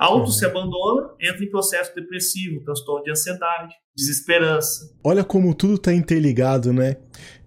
[0.00, 0.32] Auto uhum.
[0.32, 4.90] se abandona, entra em processo depressivo, transtorno de ansiedade, desesperança.
[5.04, 6.96] Olha como tudo está interligado, né?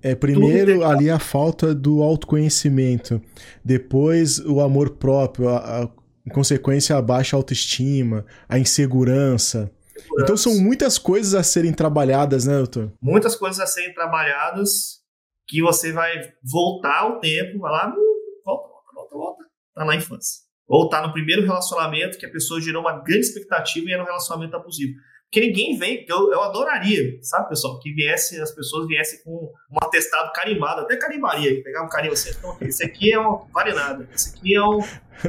[0.04, 3.20] É, primeiro ali a falta do autoconhecimento,
[3.66, 5.90] depois o amor próprio, a, a
[6.26, 9.72] em consequência a baixa autoestima, a insegurança.
[10.20, 12.94] Então são muitas coisas a serem trabalhadas, né, doutor?
[13.02, 15.02] Muitas coisas a serem trabalhadas
[15.48, 16.12] que você vai
[16.44, 20.44] voltar ao tempo, vai lá, hum, volta, volta, volta, volta, tá na infância.
[20.68, 24.06] Ou tá no primeiro relacionamento que a pessoa gerou uma grande expectativa e era um
[24.06, 24.94] relacionamento abusivo.
[25.34, 29.78] Porque ninguém vem, eu, eu adoraria, sabe, pessoal, que viesse, as pessoas viessem com um
[29.84, 34.08] atestado carimbado, até carimbaria, pegar um carimbo assim, então, esse aqui é um vale nada,
[34.14, 34.80] esse aqui é um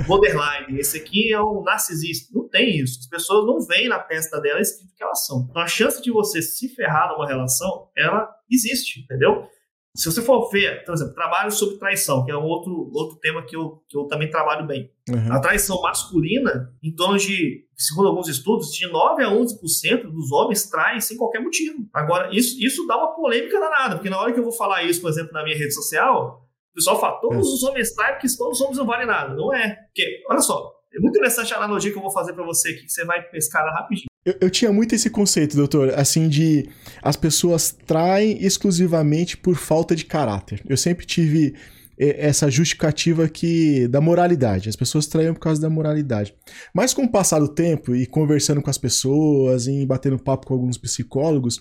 [0.06, 2.28] borderline, esse aqui é um narcisista.
[2.34, 3.00] Não tem isso.
[3.00, 5.46] As pessoas não veem na testa dela escrito que elas são.
[5.48, 9.48] Então a chance de você se ferrar numa relação, ela existe, entendeu?
[9.96, 13.44] Se você for ver, por exemplo, trabalho sobre traição, que é um outro, outro tema
[13.44, 14.90] que eu, que eu também trabalho bem.
[15.08, 15.32] Uhum.
[15.32, 20.68] A traição masculina, em torno de, segundo alguns estudos, de 9 a 11% dos homens
[20.68, 21.88] traem sem qualquer motivo.
[21.92, 25.00] Agora, isso, isso dá uma polêmica danada, porque na hora que eu vou falar isso,
[25.00, 28.58] por exemplo, na minha rede social, o pessoal fala, todos os homens traem porque todos
[28.58, 29.32] os homens não valem nada.
[29.32, 29.76] Não é.
[29.86, 32.82] Porque, olha só, é muito interessante a analogia que eu vou fazer para você aqui,
[32.82, 34.08] que você vai pescar rapidinho.
[34.24, 36.68] Eu, eu, tinha muito esse conceito, doutor, assim, de
[37.02, 40.62] as pessoas traem exclusivamente por falta de caráter.
[40.66, 41.54] Eu sempre tive
[41.98, 44.68] eh, essa justificativa que da moralidade.
[44.68, 46.34] As pessoas traíam por causa da moralidade.
[46.72, 50.54] Mas com o passar do tempo e conversando com as pessoas, e batendo papo com
[50.54, 51.60] alguns psicólogos,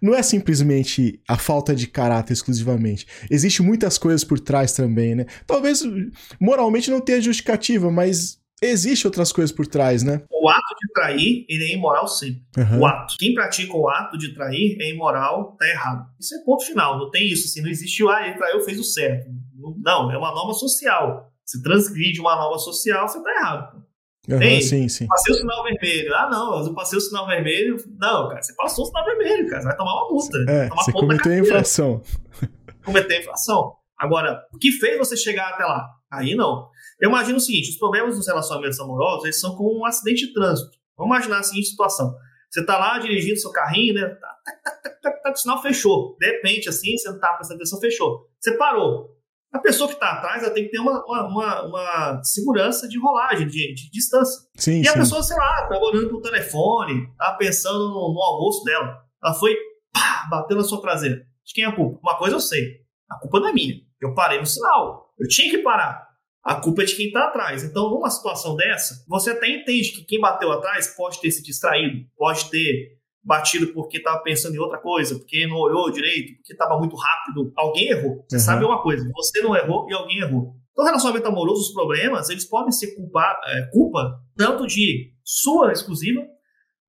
[0.00, 3.06] não é simplesmente a falta de caráter exclusivamente.
[3.30, 5.26] Existem muitas coisas por trás também, né?
[5.46, 5.82] Talvez
[6.38, 10.22] moralmente não tenha justificativa, mas Existem outras coisas por trás, né?
[10.30, 12.42] O ato de trair, ele é imoral sempre.
[12.56, 12.80] Uhum.
[12.80, 13.16] O ato.
[13.18, 16.06] Quem pratica o ato de trair é imoral, tá errado.
[16.20, 18.78] Isso é ponto final, não tem isso assim, não existe o ah, ele traiu, fez
[18.78, 19.28] o certo.
[19.78, 21.32] Não, é uma norma social.
[21.44, 23.82] Se transgride uma norma social, você tá errado.
[24.28, 25.08] Uhum, Ei, sim, sim.
[25.08, 26.14] Passei o sinal vermelho.
[26.14, 27.76] Ah, não, eu passei o sinal vermelho.
[27.98, 29.62] Não, cara, você passou o sinal vermelho, cara.
[29.62, 30.38] Você vai tomar uma multa.
[30.48, 32.02] É, você cometeu a infração.
[32.84, 33.74] Cometeu a infração.
[33.98, 35.88] Agora, o que fez você chegar até lá?
[36.10, 36.68] Aí não.
[37.02, 40.32] Eu imagino o seguinte: os problemas nos relacionamentos amorosos eles são como um acidente de
[40.32, 40.70] trânsito.
[40.96, 42.14] Vamos imaginar a seguinte situação:
[42.48, 44.08] você está lá dirigindo seu carrinho, né?
[44.08, 46.16] Tá, tá, tá, tá, tá, o sinal fechou.
[46.20, 48.30] De repente, assim, você não está prestando atenção, fechou.
[48.38, 49.10] Você parou.
[49.52, 53.46] A pessoa que está atrás ela tem que ter uma, uma, uma, segurança de rolagem,
[53.46, 54.48] de, de distância.
[54.56, 54.88] Sim, e sim.
[54.88, 59.02] a pessoa, sei lá, estava olhando pro telefone, estava pensando no, no, almoço dela.
[59.22, 59.54] Ela foi,
[59.92, 61.16] pá, bateu na sua traseira.
[61.44, 61.98] De quem é a culpa?
[62.02, 62.80] Uma coisa eu sei.
[63.10, 63.74] A culpa não é minha.
[64.00, 65.12] Eu parei no sinal.
[65.18, 66.11] Eu tinha que parar.
[66.44, 67.62] A culpa é de quem está atrás.
[67.62, 72.04] Então, numa situação dessa, você até entende que quem bateu atrás pode ter se distraído,
[72.16, 76.76] pode ter batido porque estava pensando em outra coisa, porque não olhou direito, porque estava
[76.78, 77.52] muito rápido.
[77.56, 78.24] Alguém errou.
[78.28, 78.42] Você uhum.
[78.42, 80.54] sabe uma coisa: você não errou e alguém errou.
[80.72, 86.26] Então, relacionamento amoroso, os problemas, eles podem ser culpa, é, culpa tanto de sua exclusiva,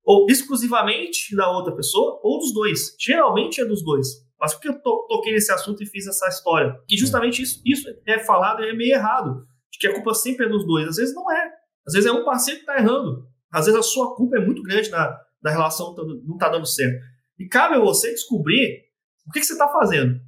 [0.02, 2.96] ou exclusivamente da outra pessoa, ou dos dois.
[2.98, 4.23] Geralmente é dos dois.
[4.44, 6.78] Mas por que eu to toquei nesse assunto e fiz essa história?
[6.86, 9.46] Que justamente isso, isso é falado e é meio errado.
[9.72, 10.86] De que a culpa sempre é dos dois.
[10.86, 11.50] Às vezes não é.
[11.86, 13.26] Às vezes é um parceiro que está errando.
[13.50, 17.02] Às vezes a sua culpa é muito grande na, na relação, não está dando certo.
[17.38, 18.82] E cabe a você descobrir
[19.26, 20.20] o que, que você está fazendo.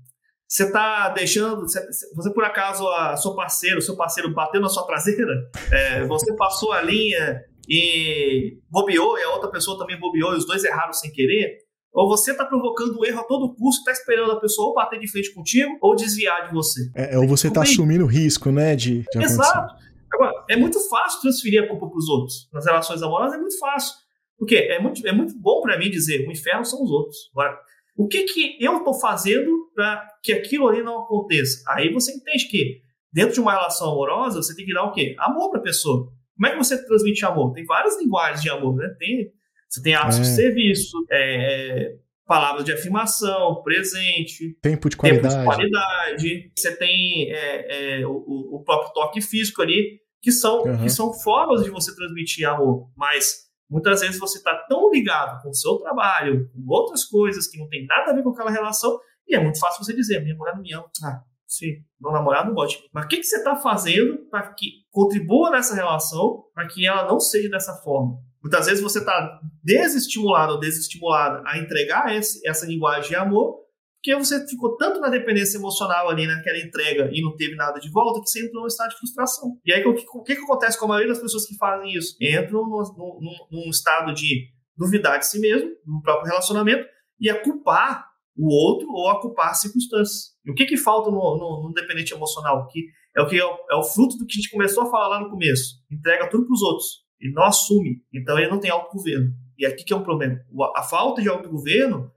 [0.49, 1.61] Você está deixando.
[1.61, 5.51] Você, por acaso, a sua parceira, o seu parceiro bateu na sua traseira?
[5.71, 10.47] É, você passou a linha e bobeou, e a outra pessoa também bobeou, e os
[10.47, 11.66] dois erraram sem querer?
[11.97, 15.01] Ou você está provocando o erro a todo custo, está esperando a pessoa ou bater
[15.01, 16.91] de frente contigo ou desviar de você.
[16.95, 18.77] É, ou você está assumindo o risco, né?
[18.77, 19.75] De, de Exato.
[20.13, 22.51] Agora, é muito fácil transferir a culpa para os outros.
[22.53, 23.95] Nas relações amorosas é muito fácil.
[24.39, 27.17] Porque é muito, é muito bom para mim dizer o inferno são os outros.
[27.33, 27.59] Agora,
[27.97, 31.65] o que, que eu estou fazendo para que aquilo ali não aconteça?
[31.67, 32.79] Aí você entende que
[33.11, 35.17] dentro de uma relação amorosa, você tem que dar o quê?
[35.19, 36.13] Amor para a pessoa.
[36.37, 37.55] Como é que você transmite amor?
[37.55, 38.95] Tem várias linguagens de amor, né?
[38.99, 39.33] Tem
[39.77, 40.21] você tem atos é.
[40.23, 45.35] de serviço, é, palavras de afirmação, presente, tempo de qualidade.
[45.35, 46.53] Tempo de qualidade.
[46.57, 50.83] Você tem é, é, o, o, próprio toque físico ali, que são, uhum.
[50.83, 52.91] que são formas de você transmitir amor.
[52.97, 57.59] Mas muitas vezes você está tão ligado com o seu trabalho, com outras coisas que
[57.59, 60.37] não tem nada a ver com aquela relação, e é muito fácil você dizer: minha
[60.37, 60.89] mulher não me ama.
[61.05, 62.83] Ah, sim, meu namorado não gosta.
[62.95, 67.07] Mas o que, que você está fazendo para que contribua nessa relação, para que ela
[67.07, 68.17] não seja dessa forma?
[68.47, 73.57] Muitas vezes você está desestimulado ou desestimulada a entregar esse, essa linguagem de amor,
[73.97, 77.91] porque você ficou tanto na dependência emocional ali naquela entrega e não teve nada de
[77.91, 79.59] volta, que você entrou num estado de frustração.
[79.65, 82.17] E aí, o que, o que, acontece com a maioria das pessoas que fazem isso?
[82.21, 83.19] Entram num,
[83.51, 86.87] num estado de duvidar de si mesmo, no próprio relacionamento,
[87.19, 88.07] e a culpar
[88.37, 90.37] o outro ou a culpar as circunstâncias.
[90.45, 92.69] E o que, que falta no, no, no dependente emocional?
[92.69, 92.85] Que
[93.17, 95.09] é o que é o, é o fruto do que a gente começou a falar
[95.09, 95.83] lá no começo.
[95.91, 97.06] Entrega tudo para os outros.
[97.21, 98.03] Ele não assume.
[98.13, 99.33] Então ele não tem autogoverno.
[99.59, 100.39] E aqui que é um problema.
[100.77, 102.11] A falta de autogoverno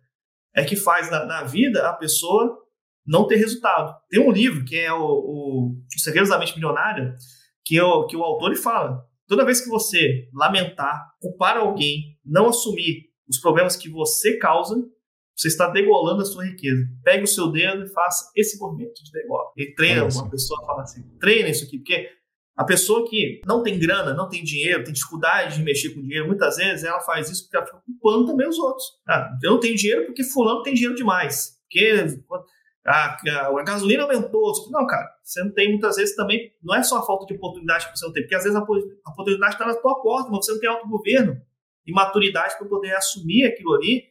[0.56, 2.58] é que faz na, na vida a pessoa
[3.06, 3.96] não ter resultado.
[4.10, 7.16] Tem um livro que é o, o, o Segredos da Mente Milionária,
[7.66, 13.10] que, o, que o autor fala: toda vez que você lamentar, culpar alguém, não assumir
[13.28, 14.76] os problemas que você causa,
[15.36, 16.86] você está degolando a sua riqueza.
[17.04, 19.52] Pegue o seu dedo e faça esse movimento de degola.
[19.56, 22.10] E treina, uma pessoa fala assim, treina isso aqui, porque
[22.60, 26.28] a pessoa que não tem grana, não tem dinheiro, tem dificuldade de mexer com dinheiro,
[26.28, 28.86] muitas vezes ela faz isso porque ela fica culpando também os outros.
[29.08, 31.58] Ah, eu não tenho dinheiro porque fulano tem dinheiro demais.
[31.64, 32.20] Porque
[32.86, 34.52] a, a, a, gasolina aumentou.
[34.72, 37.90] Não, cara, você não tem muitas vezes também, não é só a falta de oportunidade
[37.90, 40.46] que você não tem, porque às vezes a, a oportunidade está na tua porta, mas
[40.46, 41.42] você não tem autogoverno
[41.88, 44.04] e maturidade para poder assumir aquilo ali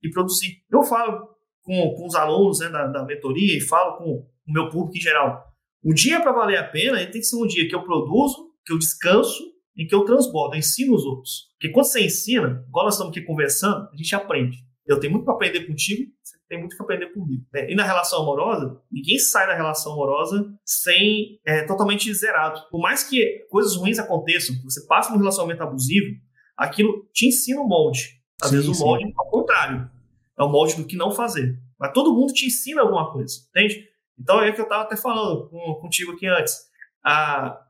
[0.00, 0.62] e produzir.
[0.70, 1.28] Eu falo
[1.64, 5.00] com, com os alunos né, da, da mentoria e falo com o meu público em
[5.00, 5.55] geral.
[5.86, 8.50] O dia para valer a pena, ele tem que ser um dia que eu produzo,
[8.64, 9.40] que eu descanso
[9.76, 11.48] e que eu transbordo, eu ensino os outros.
[11.52, 14.58] Porque quando você ensina, igual nós estamos aqui conversando, a gente aprende.
[14.84, 17.46] Eu tenho muito para aprender contigo, você tem muito para aprender comigo.
[17.54, 17.70] Né?
[17.70, 22.60] E na relação amorosa, ninguém sai da relação amorosa sem é, totalmente zerado.
[22.68, 26.16] Por mais que coisas ruins aconteçam, que você passe um relacionamento abusivo,
[26.56, 28.20] aquilo te ensina o molde.
[28.42, 29.12] Às sim, vezes o molde, sim.
[29.16, 29.88] ao contrário,
[30.36, 31.56] é o molde do que não fazer.
[31.78, 33.86] Mas todo mundo te ensina alguma coisa, entende?
[34.18, 35.48] Então é o que eu estava até falando
[35.80, 36.56] contigo aqui antes.
[37.04, 37.60] Ah,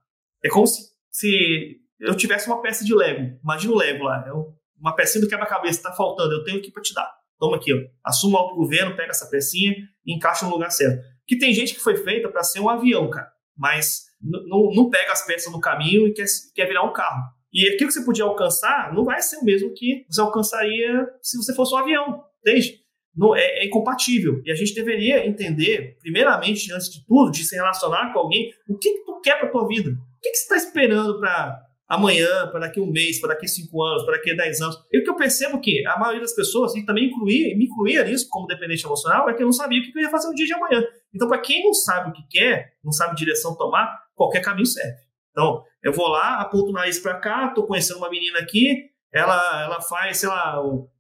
[0.45, 3.39] é como se, se, eu tivesse uma peça de Lego.
[3.43, 4.25] Imagina o Lego lá.
[4.27, 6.33] Eu, uma pecinha do quebra-cabeça está faltando.
[6.33, 7.11] Eu tenho aqui para te dar.
[7.39, 7.79] Toma aqui, ó.
[8.05, 11.05] Assuma o autogoverno, pega essa pecinha e encaixa no lugar certo.
[11.27, 13.31] Que tem gente que foi feita para ser um avião, cara.
[13.57, 17.23] Mas não pega as peças no caminho e quer, quer virar um carro.
[17.53, 21.37] E aquilo que você podia alcançar não vai ser o mesmo que você alcançaria se
[21.37, 22.81] você fosse um avião, entende?
[23.17, 24.43] Não, é, é, incompatível.
[24.45, 28.77] E a gente deveria entender, primeiramente, antes de tudo, de se relacionar com alguém, o
[28.77, 29.91] que, que tu quer para tua vida?
[29.91, 33.83] O que, que você está esperando para amanhã, para daqui um mês, para daqui cinco
[33.83, 34.77] anos, para daqui dez anos?
[34.93, 38.05] E o que eu percebo que a maioria das pessoas, e também incluía, me incluía
[38.05, 40.35] nisso como dependente emocional, é que eu não sabia o que eu ia fazer no
[40.35, 40.85] dia de amanhã.
[41.15, 45.07] Então, para quem não sabe o que quer, não sabe direção tomar, qualquer caminho serve.
[45.31, 49.65] Então, eu vou lá, aponto o nariz para cá, estou conhecendo uma menina aqui, ela,
[49.65, 50.57] ela faz, sei lá,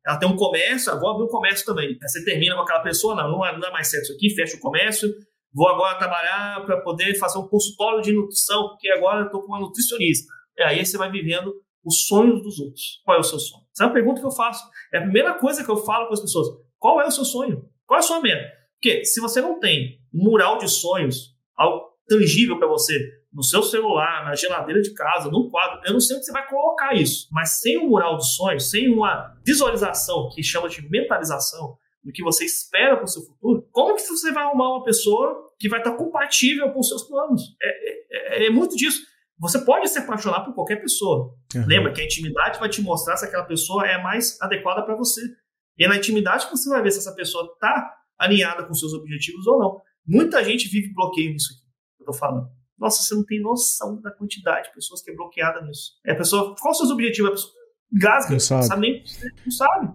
[0.06, 1.88] ela tem um comércio, vou abrir um comércio também.
[1.88, 4.34] Aí você termina com aquela pessoa, não, não é, não é mais certo isso aqui,
[4.34, 5.08] fecha o comércio,
[5.52, 9.48] vou agora trabalhar para poder fazer um consultório de nutrição, porque agora eu estou com
[9.48, 10.32] uma nutricionista.
[10.58, 11.52] E aí você vai vivendo
[11.84, 13.00] os sonhos dos outros.
[13.04, 13.64] Qual é o seu sonho?
[13.72, 14.64] Essa é uma pergunta que eu faço.
[14.92, 16.48] É a primeira coisa que eu falo com as pessoas.
[16.78, 17.64] Qual é o seu sonho?
[17.86, 18.50] Qual é a sua meta?
[18.74, 22.98] Porque se você não tem mural de sonhos, algo tangível para você,
[23.36, 26.48] no seu celular, na geladeira de casa, no quadro, eu não sei onde você vai
[26.48, 31.76] colocar isso, mas sem um mural de sonhos, sem uma visualização que chama de mentalização
[32.02, 35.52] do que você espera para o seu futuro, como que você vai arrumar uma pessoa
[35.58, 37.42] que vai estar compatível com os seus planos?
[37.62, 39.02] É, é, é muito disso.
[39.38, 41.34] Você pode se apaixonar por qualquer pessoa.
[41.54, 41.66] Uhum.
[41.66, 45.20] Lembra que a intimidade vai te mostrar se aquela pessoa é mais adequada para você.
[45.76, 49.46] E é na intimidade você vai ver se essa pessoa está alinhada com seus objetivos
[49.46, 49.82] ou não.
[50.06, 51.68] Muita gente vive bloqueio nisso aqui,
[52.00, 52.48] eu tô falando.
[52.78, 55.92] Nossa, você não tem noção da quantidade de pessoas que é bloqueada nisso.
[56.04, 57.28] É a pessoa, qual os seus objetivos?
[57.28, 57.52] A pessoa
[57.92, 58.66] gasga, não sabe.
[58.66, 59.04] sabe nem,
[59.44, 59.86] não sabe.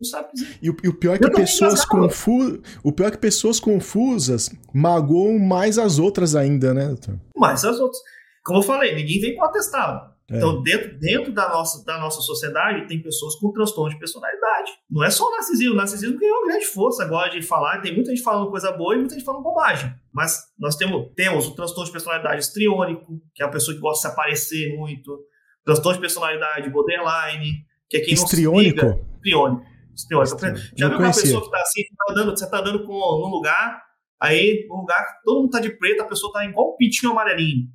[0.00, 0.28] Não sabe.
[0.60, 4.50] E, o, e o pior é que pessoas confusas, o pior é que pessoas confusas
[4.72, 7.18] magoam mais as outras ainda, né, doutor?
[7.36, 8.00] Mais as outras.
[8.44, 10.13] Como eu falei, ninguém vem com atestado.
[10.30, 10.38] É.
[10.38, 14.72] Então, dentro, dentro da, nossa, da nossa sociedade, tem pessoas com transtorno de personalidade.
[14.90, 15.74] Não é só o narcisismo.
[15.74, 17.80] O narcisismo ganhou uma grande força agora de falar.
[17.82, 19.94] Tem muita gente falando coisa boa e muita gente falando bobagem.
[20.12, 24.08] Mas nós temos, temos o transtorno de personalidade estriônico, que é a pessoa que gosta
[24.08, 25.26] de se aparecer muito.
[25.62, 28.76] Transtorno de personalidade borderline, que é quem Estriônico?
[28.82, 29.06] não se liga.
[29.16, 29.66] Estriônico.
[29.94, 30.38] Estriônico.
[30.76, 33.30] Já viu uma pessoa que está assim, você está andando, você tá andando com, num
[33.30, 33.82] lugar,
[34.20, 37.68] aí num lugar todo mundo está de preto, a pessoa está igual um pitinho amarelinho.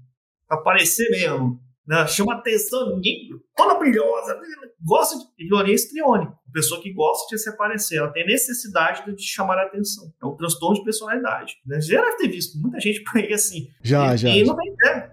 [0.48, 1.60] Pra aparecer mesmo
[1.90, 2.06] né?
[2.06, 4.40] chama atenção, ninguém, toda brilhosa,
[4.80, 6.38] gosta de violência histriônica.
[6.54, 10.06] Pessoa que gosta de se aparecer, ela tem necessidade de chamar a atenção.
[10.22, 11.56] É um transtorno de personalidade.
[11.66, 11.82] Né?
[11.82, 13.68] Já deve ter visto muita gente por aí assim.
[13.84, 14.30] Já, e, já.
[14.30, 15.10] E não tem, é,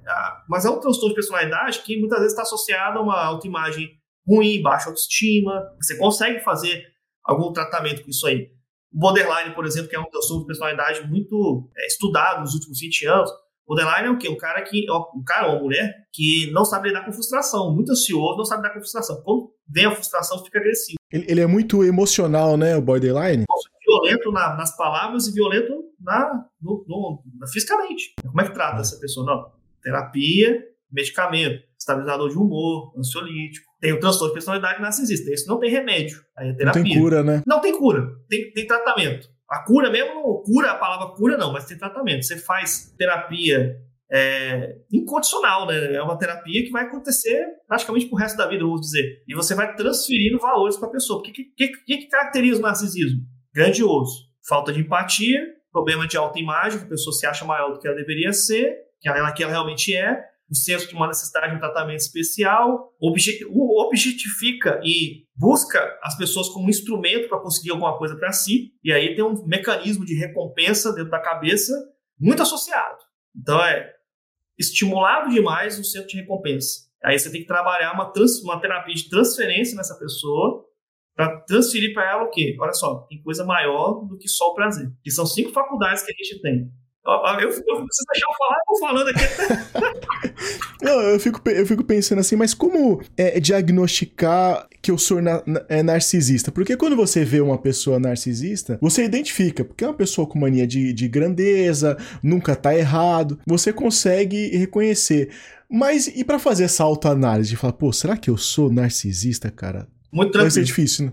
[0.48, 3.88] mas é um transtorno de personalidade que muitas vezes está associado a uma autoimagem
[4.28, 5.62] ruim, baixa autoestima.
[5.80, 6.84] Você consegue fazer
[7.24, 8.50] algum tratamento com isso aí.
[8.92, 12.80] O borderline, por exemplo, que é um transtorno de personalidade muito é, estudado nos últimos
[12.80, 13.30] 20 anos,
[13.66, 14.28] Borderline é o quê?
[14.28, 17.90] Um cara que, um cara ou uma mulher que não sabe lidar com frustração, muito
[17.90, 19.20] ansioso, não sabe lidar com frustração.
[19.22, 20.96] Quando vem a frustração, fica agressivo.
[21.12, 23.44] Ele, ele é muito emocional, né, o borderline?
[23.86, 28.14] Violento na, nas palavras e violento na, no, no, na, fisicamente.
[28.22, 29.26] Como é que trata essa pessoa?
[29.26, 29.52] Não,
[29.82, 33.66] terapia, medicamento, estabilizador de humor, ansiolítico.
[33.80, 35.32] Tem o transtorno de personalidade narcisista.
[35.32, 36.18] Isso não tem remédio.
[36.36, 36.82] Aí é terapia.
[36.82, 37.42] Não tem cura, né?
[37.46, 38.08] Não tem cura.
[38.28, 39.28] Tem, tem tratamento.
[39.48, 42.24] A cura mesmo, cura, a palavra cura não, mas tem tratamento.
[42.24, 43.76] Você faz terapia
[44.10, 45.94] é, incondicional, né?
[45.94, 49.22] É uma terapia que vai acontecer praticamente pro resto da vida, vamos dizer.
[49.26, 51.20] E você vai transferindo valores para a pessoa.
[51.20, 53.20] O que, que, que, que caracteriza o narcisismo?
[53.54, 54.26] Grandioso.
[54.48, 55.40] Falta de empatia,
[55.72, 59.08] problema de autoimagem, que a pessoa se acha maior do que ela deveria ser, que
[59.08, 64.80] ela, que ela realmente é, o senso de uma necessidade de um tratamento especial, objetifica
[64.84, 69.14] e busca as pessoas como um instrumento para conseguir alguma coisa para si, e aí
[69.14, 71.72] tem um mecanismo de recompensa dentro da cabeça
[72.18, 72.98] muito associado.
[73.36, 73.92] Então é
[74.58, 76.86] estimulado demais o centro de recompensa.
[77.04, 80.64] Aí você tem que trabalhar uma, trans, uma terapia de transferência nessa pessoa
[81.14, 82.56] para transferir para ela o quê?
[82.60, 84.90] Olha só, tem coisa maior do que só o prazer.
[85.02, 86.70] Que são cinco faculdades que a gente tem.
[87.06, 90.26] Eu, eu, você deixar eu falar, eu falando aqui.
[90.82, 95.40] Não, eu fico, eu fico pensando assim, mas como é, diagnosticar que eu sou na,
[95.68, 96.50] é narcisista?
[96.50, 100.66] Porque quando você vê uma pessoa narcisista, você identifica, porque é uma pessoa com mania
[100.66, 105.30] de, de grandeza, nunca tá errado, você consegue reconhecer.
[105.70, 109.86] Mas e para fazer essa autoanálise, de falar, pô, será que eu sou narcisista, cara?
[110.12, 110.42] Muito tranquilo.
[110.42, 111.12] Vai ser difícil, né?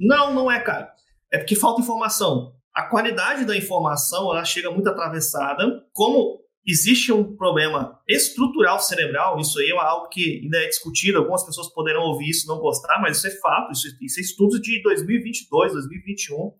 [0.00, 0.92] não, não é, cara.
[1.32, 5.64] É porque falta informação a qualidade da informação ela chega muito atravessada.
[5.94, 11.42] Como existe um problema estrutural cerebral, isso aí é algo que ainda é discutido, algumas
[11.42, 14.60] pessoas poderão ouvir isso e não gostar, mas isso é fato, isso, isso é estudos
[14.60, 16.52] de 2022, 2021.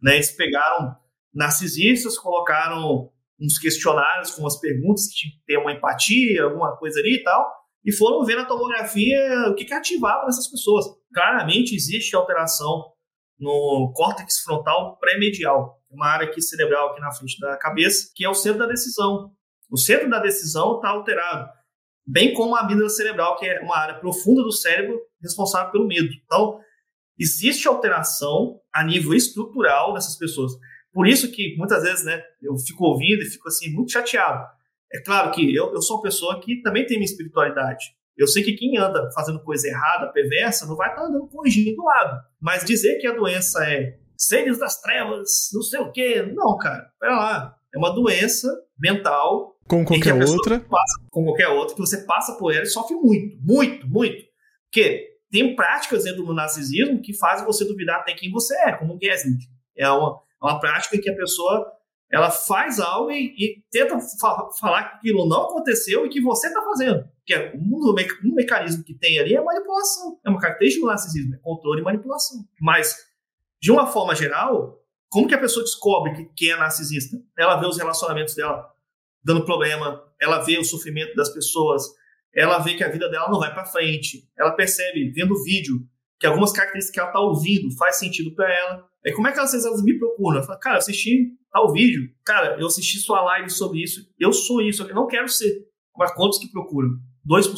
[0.00, 0.14] Né?
[0.14, 0.94] Eles pegaram
[1.34, 7.00] narcisistas, colocaram uns questionários com umas perguntas que tinham que ter uma empatia, alguma coisa
[7.00, 7.52] ali e tal,
[7.84, 9.18] e foram ver na tomografia
[9.48, 10.84] o que, que ativava nessas pessoas.
[11.12, 12.92] Claramente existe alteração
[13.38, 18.28] no córtex frontal pré-medial, uma área aqui cerebral aqui na frente da cabeça, que é
[18.28, 19.32] o centro da decisão.
[19.70, 21.48] O centro da decisão está alterado,
[22.06, 26.08] bem como a amígdala cerebral, que é uma área profunda do cérebro responsável pelo medo.
[26.24, 26.58] Então,
[27.18, 30.52] existe alteração a nível estrutural dessas pessoas.
[30.92, 34.44] Por isso que muitas vezes, né, eu fico ouvindo e fico assim muito chateado.
[34.92, 37.84] É claro que eu, eu sou uma pessoa que também tem minha espiritualidade.
[38.18, 41.76] Eu sei que quem anda fazendo coisa errada, perversa, não vai estar tá andando corrigindo
[41.76, 42.20] do lado.
[42.40, 46.22] Mas dizer que a doença é seres das trevas, não sei o quê.
[46.22, 47.54] Não, cara, pera lá.
[47.72, 49.56] É uma doença mental.
[49.68, 50.58] Com qualquer outra.
[50.58, 54.24] Passa, com qualquer outra, que você passa por ela e sofre muito, muito, muito.
[54.64, 58.94] Porque tem práticas dentro do narcisismo que fazem você duvidar até quem você é, como
[58.94, 59.46] o Gaslit.
[59.76, 61.70] É uma, uma prática em que a pessoa
[62.10, 66.46] ela faz algo e, e tenta fa falar que aquilo não aconteceu e que você
[66.48, 67.04] está fazendo.
[67.26, 67.92] Que é um,
[68.24, 70.18] um, mecanismo que tem ali é manipulação.
[70.24, 72.38] É uma característica do narcisismo, é controle e manipulação.
[72.60, 72.96] Mas,
[73.60, 77.16] de uma forma geral, como que a pessoa descobre que, que é narcisista?
[77.38, 78.66] Ela vê os relacionamentos dela
[79.22, 81.82] dando problema, ela vê o sofrimento das pessoas,
[82.34, 85.86] ela vê que a vida dela não vai para frente, ela percebe, vendo o vídeo,
[86.18, 88.88] que algumas características que ela está ouvindo faz sentido para ela.
[89.04, 90.38] Aí como é que elas, elas me procuram?
[90.38, 94.60] Ela fala, cara, assisti tal vídeo, cara, eu assisti sua live sobre isso, eu sou
[94.62, 95.66] isso, eu não quero ser.
[95.96, 96.90] Mas quantos que procuram?
[97.28, 97.52] 2%,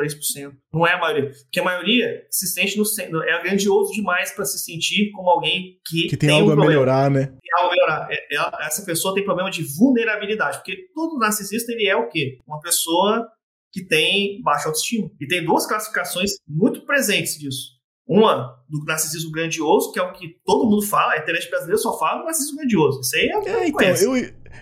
[0.00, 0.52] 3%.
[0.72, 1.30] Não é a maioria.
[1.30, 3.22] Porque a maioria se sente no centro.
[3.22, 6.66] É grandioso demais para se sentir como alguém que, que tem, tem algo um a
[6.66, 7.26] melhorar, né?
[7.26, 8.08] Tem algo a melhorar.
[8.10, 10.58] É, é, essa pessoa tem problema de vulnerabilidade.
[10.58, 12.38] Porque todo narcisista ele é o quê?
[12.46, 13.26] Uma pessoa
[13.72, 15.10] que tem baixa autoestima.
[15.20, 17.75] E tem duas classificações muito presentes disso.
[18.08, 21.98] Uma do narcisismo grandioso, que é o que todo mundo fala, a internet brasileira só
[21.98, 23.00] fala do narcisismo grandioso.
[23.00, 23.48] Isso aí é.
[23.48, 24.16] é então, eu,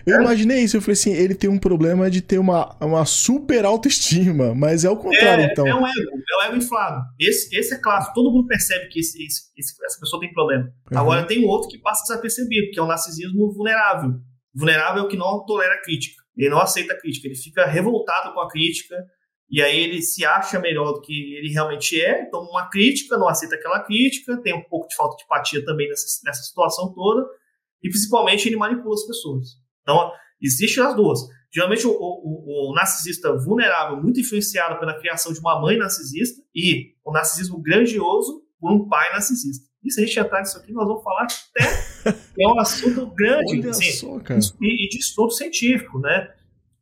[0.05, 0.21] eu é?
[0.21, 4.53] imaginei isso, eu falei assim, ele tem um problema de ter uma, uma super autoestima,
[4.55, 5.67] mas é o contrário, é, então.
[5.67, 7.03] É um ego, é um ego inflado.
[7.19, 9.51] Esse, esse é clássico, todo mundo percebe que esse, esse,
[9.85, 10.65] essa pessoa tem problema.
[10.91, 10.97] Uhum.
[10.97, 14.11] Agora tem outro que passa desapercebido, que é o narcisismo vulnerável.
[14.53, 16.23] Vulnerável é o que não tolera crítica.
[16.37, 18.95] Ele não aceita crítica, ele fica revoltado com a crítica,
[19.49, 23.27] e aí ele se acha melhor do que ele realmente é, então uma crítica, não
[23.27, 27.27] aceita aquela crítica, tem um pouco de falta de empatia também nessa, nessa situação toda,
[27.83, 29.49] e principalmente ele manipula as pessoas.
[29.81, 31.19] Então, existem as duas.
[31.53, 36.95] Geralmente o, o, o, narcisista vulnerável, muito influenciado pela criação de uma mãe narcisista, e
[37.05, 39.65] o narcisismo grandioso por um pai narcisista.
[39.83, 43.67] E se a gente entrar nisso aqui, nós vamos falar até é um assunto grande
[43.69, 44.17] assim, só,
[44.59, 46.33] e, e de estudo científico, né?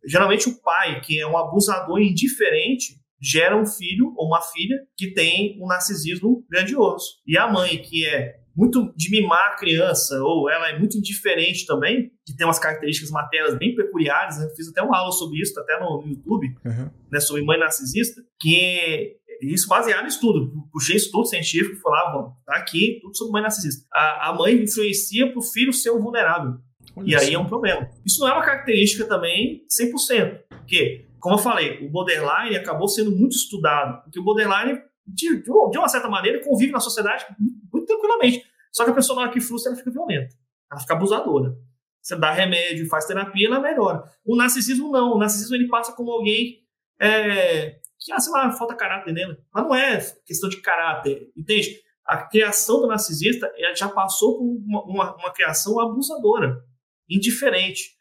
[0.05, 5.13] Geralmente o pai, que é um abusador indiferente, gera um filho ou uma filha que
[5.13, 7.05] tem um narcisismo grandioso.
[7.25, 11.65] E a mãe, que é muito de mimar a criança, ou ela é muito indiferente
[11.65, 14.47] também, que tem umas características maternas bem peculiares, né?
[14.55, 16.89] fiz até uma aula sobre isso, até no, YouTube, uhum.
[17.11, 20.51] né, sobre mãe narcisista, que isso baseado em estudo.
[20.71, 23.85] Puxei estudo científico e falava, tá aqui, tudo sobre mãe narcisista.
[23.91, 26.57] A, a mãe influencia para o filho ser um vulnerável.
[26.95, 27.89] Olha e aí é um problema.
[28.05, 30.39] Isso não é uma característica também 100%.
[30.49, 34.03] Porque, como eu falei, o borderline acabou sendo muito estudado.
[34.03, 38.43] Porque o borderline, de, de uma certa maneira, convive na sociedade muito tranquilamente.
[38.71, 40.35] Só que a pessoa, na hora que frustra, ela fica violenta.
[40.71, 41.55] Ela fica abusadora.
[42.01, 44.03] Você dá remédio, faz terapia, ela melhora.
[44.25, 45.13] O narcisismo não.
[45.13, 46.63] O narcisismo ele passa como alguém
[46.99, 49.37] é, que, ah, sei lá, falta caráter nele.
[49.53, 51.79] Mas não é questão de caráter, entende?
[52.05, 56.61] A criação do narcisista já passou por uma, uma, uma criação abusadora
[57.09, 57.97] indiferente.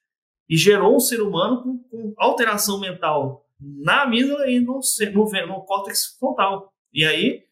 [0.48, 4.80] E gerou um ser humano com, com alteração mental na amígdala e no,
[5.12, 6.72] no, no córtex frontal.
[6.92, 7.42] E aí,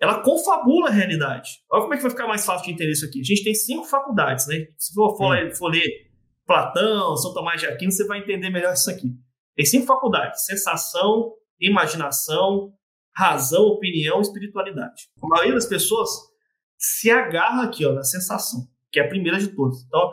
[0.00, 1.50] ela confabula a realidade.
[1.70, 3.20] Olha como é que vai ficar mais fácil de entender isso aqui.
[3.20, 4.66] A gente tem cinco faculdades, né?
[4.78, 5.54] Se for, for, hum.
[5.54, 6.06] for ler
[6.46, 9.08] Platão, São Tomás de Aquino, você vai entender melhor isso aqui.
[9.54, 12.72] Tem cinco faculdades: sensação, imaginação,
[13.14, 15.08] razão, opinião espiritualidade.
[15.22, 16.10] A maioria das pessoas
[16.78, 19.82] se agarra aqui ó, na sensação, que é a primeira de todas.
[19.86, 20.12] Então,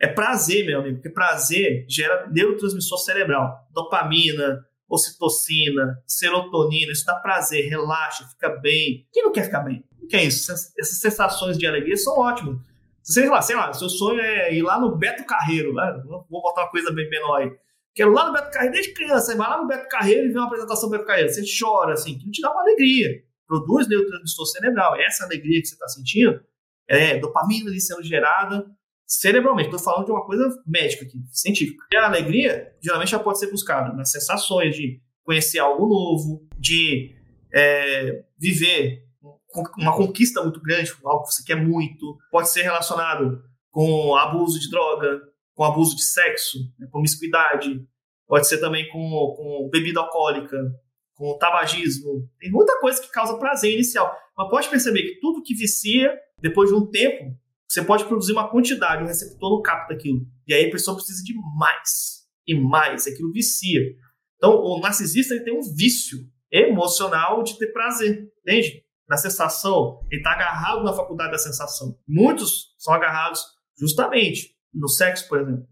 [0.00, 7.68] é prazer, meu amigo, porque prazer gera neurotransmissor cerebral, dopamina, ocitocina, serotonina, isso dá prazer,
[7.68, 9.06] relaxa, fica bem.
[9.12, 9.84] Quem não quer ficar bem?
[10.02, 10.52] O que é isso?
[10.52, 12.58] Essas sensações de alegria são ótimas.
[13.02, 16.02] Sei lá, sei lá, seu sonho é ir lá no Beto Carreiro, né?
[16.06, 17.52] vou botar uma coisa bem menor aí.
[17.94, 20.46] Quero lá no Beto Carreiro, desde criança, vai lá no Beto Carreiro e vê uma
[20.46, 24.96] apresentação do Beto Carreiro, você chora, assim, que te dá uma alegria, produz neurotransmissor cerebral.
[24.96, 26.40] Essa alegria que você está sentindo
[26.88, 28.66] é dopamina ali sendo gerada
[29.06, 29.68] cerebralmente.
[29.68, 31.84] Estou falando de uma coisa médica aqui, científica.
[31.92, 37.14] E a alegria, geralmente, já pode ser buscada nas sensações de conhecer algo novo, de
[37.52, 39.04] é, viver
[39.78, 42.18] uma conquista muito grande, algo que você quer muito.
[42.30, 45.20] Pode ser relacionado com abuso de droga,
[45.54, 47.80] com abuso de sexo, né, promiscuidade.
[48.26, 48.98] Pode ser também com,
[49.36, 50.56] com bebida alcoólica,
[51.14, 52.28] com tabagismo.
[52.38, 54.12] Tem muita coisa que causa prazer inicial.
[54.36, 57.36] Mas pode perceber que tudo que vicia, depois de um tempo,
[57.68, 60.26] você pode produzir uma quantidade, o receptor não capta aquilo.
[60.46, 63.80] E aí a pessoa precisa de mais e mais, aquilo vicia.
[64.36, 66.18] Então, o narcisista ele tem um vício
[66.52, 68.84] emocional de ter prazer, entende?
[69.08, 71.98] Na sensação, ele está agarrado na faculdade da sensação.
[72.06, 73.42] Muitos são agarrados
[73.78, 75.66] justamente no sexo, por exemplo.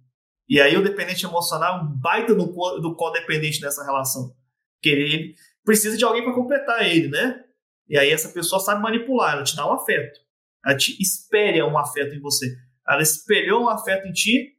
[0.49, 2.45] E aí o dependente emocional é um baita do,
[2.81, 4.35] do codependente nessa relação.
[4.77, 5.35] Porque ele
[5.65, 7.43] precisa de alguém para completar ele, né?
[7.89, 10.21] E aí essa pessoa sabe manipular, ela te dá um afeto.
[10.65, 12.47] Ela te espelha um afeto em você.
[12.89, 14.57] Ela espelhou um afeto em ti,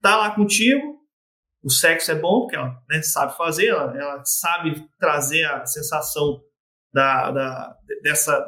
[0.00, 1.00] tá lá contigo.
[1.62, 6.42] O sexo é bom, porque ela né, sabe fazer, ela, ela, sabe trazer a sensação
[6.92, 8.44] da, da, dessa,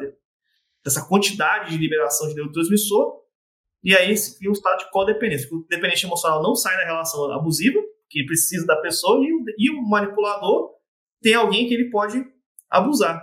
[0.85, 3.23] dessa quantidade de liberação de neurotransmissor.
[3.83, 5.49] e aí se cria um estado de codependência.
[5.55, 7.81] O dependente emocional não sai da relação abusiva,
[8.11, 10.73] que precisa da pessoa, e o, e o manipulador
[11.21, 12.25] tem alguém que ele pode
[12.69, 13.23] abusar,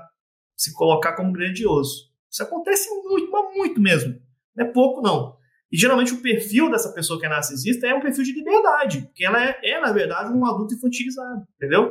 [0.55, 2.09] se colocar como grandioso.
[2.29, 4.15] Isso acontece muito, muito mesmo.
[4.55, 5.35] Não é pouco, não.
[5.71, 9.25] E geralmente o perfil dessa pessoa que é narcisista é um perfil de liberdade, porque
[9.25, 11.89] ela é, é na verdade, um adulto infantilizado, entendeu?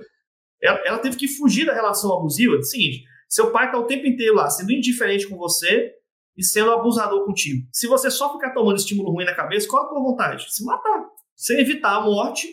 [0.63, 2.55] Ela, ela teve que fugir da relação abusiva.
[2.55, 5.95] É o seguinte, seu pai está o tempo inteiro lá, sendo indiferente com você,
[6.37, 7.69] e sendo abusador contigo.
[7.71, 10.47] Se você só ficar tomando estímulo ruim na cabeça, qual é a tua vontade?
[10.51, 11.05] Se matar.
[11.37, 12.49] Você evitar a morte,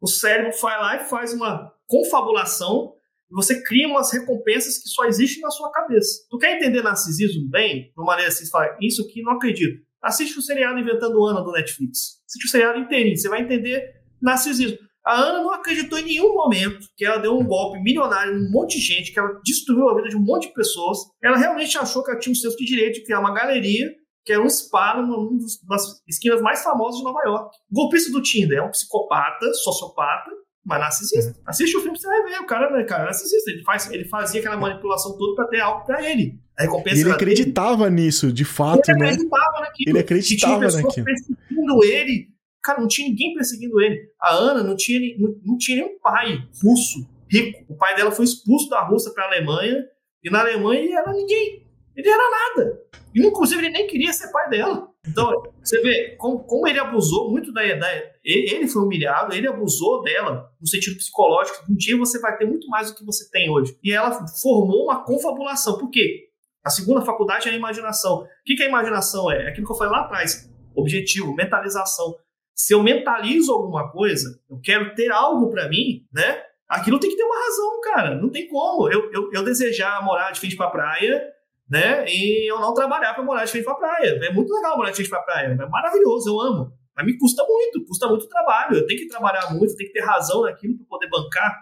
[0.00, 2.92] o cérebro vai lá e faz uma confabulação
[3.30, 6.26] você cria umas recompensas que só existem na sua cabeça.
[6.28, 7.84] Tu quer entender narcisismo bem?
[7.84, 9.80] De uma maneira assim, você fala, isso aqui não acredito.
[10.02, 12.20] Assiste o seriado Inventando Ana do Netflix.
[12.26, 13.82] Assiste o seriado inteirinho, você vai entender
[14.20, 14.78] narcisismo.
[15.04, 18.50] A Ana não acreditou em nenhum momento que ela deu um golpe milionário em um
[18.50, 20.98] monte de gente, que ela destruiu a vida de um monte de pessoas.
[21.22, 23.90] Ela realmente achou que ela tinha um senso de direito de criar uma galeria,
[24.24, 27.56] que era um spa numa das esquinas mais famosas de Nova York.
[27.70, 30.30] O golpista do Tinder é um psicopata, sociopata,
[30.64, 31.40] mas narcisista.
[31.46, 32.40] Assiste o filme, você vai ver.
[32.40, 33.50] O cara, né, cara é narcisista.
[33.50, 36.38] Ele, faz, ele fazia aquela manipulação toda para ter algo para ele.
[36.58, 38.02] A recompensa e ele acreditava dele.
[38.02, 39.06] nisso, de fato, ele né?
[39.10, 39.90] Acreditava naquilo.
[39.90, 41.04] Ele acreditava naquilo.
[41.04, 42.30] perseguindo ele
[42.62, 43.98] Cara, não tinha ninguém perseguindo ele.
[44.20, 47.64] A Ana não tinha, não, não tinha nenhum pai russo, rico.
[47.72, 49.82] O pai dela foi expulso da Rússia para a Alemanha,
[50.22, 51.66] e na Alemanha era ninguém.
[52.00, 52.80] Ele era nada.
[53.14, 54.88] E, inclusive, ele nem queria ser pai dela.
[55.06, 55.32] Então,
[55.62, 57.88] você vê como, como ele abusou muito da, da.
[58.24, 61.64] Ele foi humilhado, ele abusou dela no sentido psicológico.
[61.70, 63.76] Um dia você vai ter muito mais do que você tem hoje.
[63.82, 65.78] E ela formou uma confabulação.
[65.78, 66.28] Por quê?
[66.64, 68.22] A segunda faculdade é a imaginação.
[68.22, 69.44] O que, que a imaginação é?
[69.44, 72.14] É aquilo que eu falei lá atrás: objetivo, mentalização
[72.60, 76.42] se eu mentalizo alguma coisa, eu quero ter algo para mim, né?
[76.68, 78.14] Aquilo tem que ter uma razão, cara.
[78.20, 81.26] Não tem como eu, eu, eu desejar morar de frente para praia,
[81.70, 82.04] né?
[82.08, 84.18] E eu não trabalhar para morar de frente para praia.
[84.24, 86.72] É muito legal morar de frente para praia, é maravilhoso, eu amo.
[86.96, 88.76] Mas me custa muito, custa muito trabalho.
[88.76, 91.56] Eu tenho que trabalhar muito, tenho que ter razão naquilo para poder bancar.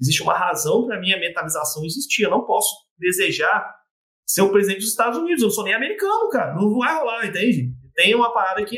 [0.00, 2.24] Existe uma razão para minha mentalização existir.
[2.24, 3.72] Eu não posso desejar
[4.26, 5.42] ser o presidente dos Estados Unidos.
[5.42, 6.54] Eu não sou nem americano, cara.
[6.54, 7.72] Não vai rolar, entende?
[7.94, 8.76] Tem uma parada que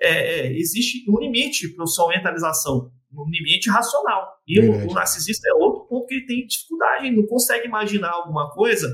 [0.00, 0.08] é,
[0.46, 4.36] é, existe um limite para sua mentalização, um limite racional.
[4.46, 8.10] E o, o, narcisista é outro ponto que ele tem dificuldade, ele não consegue imaginar
[8.10, 8.88] alguma coisa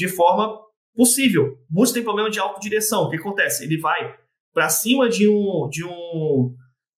[0.00, 0.58] de forma
[0.94, 1.58] possível.
[1.68, 3.04] Muitos têm problema de autodireção.
[3.04, 3.64] O que acontece?
[3.64, 4.16] Ele vai
[4.52, 6.56] para cima de um, de um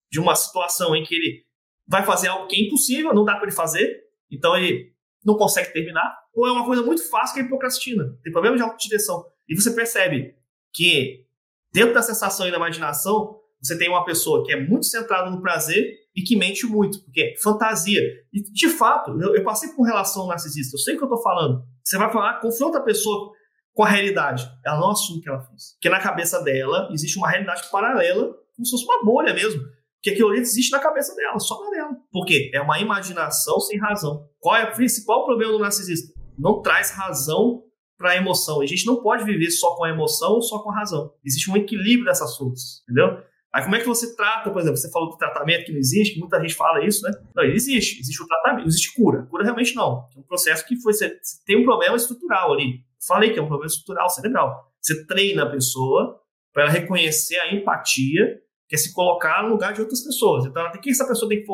[0.09, 1.43] de uma situação em que ele
[1.85, 4.93] vai fazer algo que é impossível, não dá para ele fazer, então ele
[5.25, 8.63] não consegue terminar, ou é uma coisa muito fácil que ele procrastina, tem problema de
[8.63, 9.25] autodireção.
[9.49, 10.35] E você percebe
[10.71, 11.25] que
[11.73, 15.41] dentro da sensação e da imaginação, você tem uma pessoa que é muito centrada no
[15.41, 18.01] prazer e que mente muito, porque é fantasia.
[18.31, 21.23] E, de fato, eu, eu passei por relação narcisista, eu sei o que eu estou
[21.23, 21.72] falando.
[21.83, 23.31] Você vai falar, confronta a pessoa
[23.73, 24.49] com a realidade.
[24.65, 25.73] Ela não assume o que ela fez.
[25.73, 29.61] Porque na cabeça dela existe uma realidade paralela, como se fosse uma bolha mesmo.
[30.01, 31.91] Que aquilo ali existe na cabeça dela, só na dela.
[32.11, 32.51] Por quê?
[32.53, 34.27] É uma imaginação sem razão.
[34.39, 36.13] Qual é o principal problema do narcisista?
[36.37, 37.63] Não traz razão
[37.97, 38.61] para a emoção.
[38.61, 41.13] A gente não pode viver só com a emoção ou só com a razão.
[41.23, 43.23] Existe um equilíbrio dessas forças, entendeu?
[43.53, 46.19] Aí como é que você trata, por exemplo, você falou do tratamento que não existe,
[46.19, 47.11] muita gente fala isso, né?
[47.35, 49.27] Não, existe, existe o tratamento, existe cura.
[49.29, 50.09] Cura realmente não.
[50.15, 52.83] É um processo que foi, você tem um problema estrutural ali.
[53.07, 54.73] Falei que é um problema estrutural, cerebral.
[54.81, 56.19] Você treina a pessoa
[56.51, 60.45] para ela reconhecer a empatia, que é se colocar no lugar de outras pessoas.
[60.45, 61.47] Então, o que essa pessoa tem que,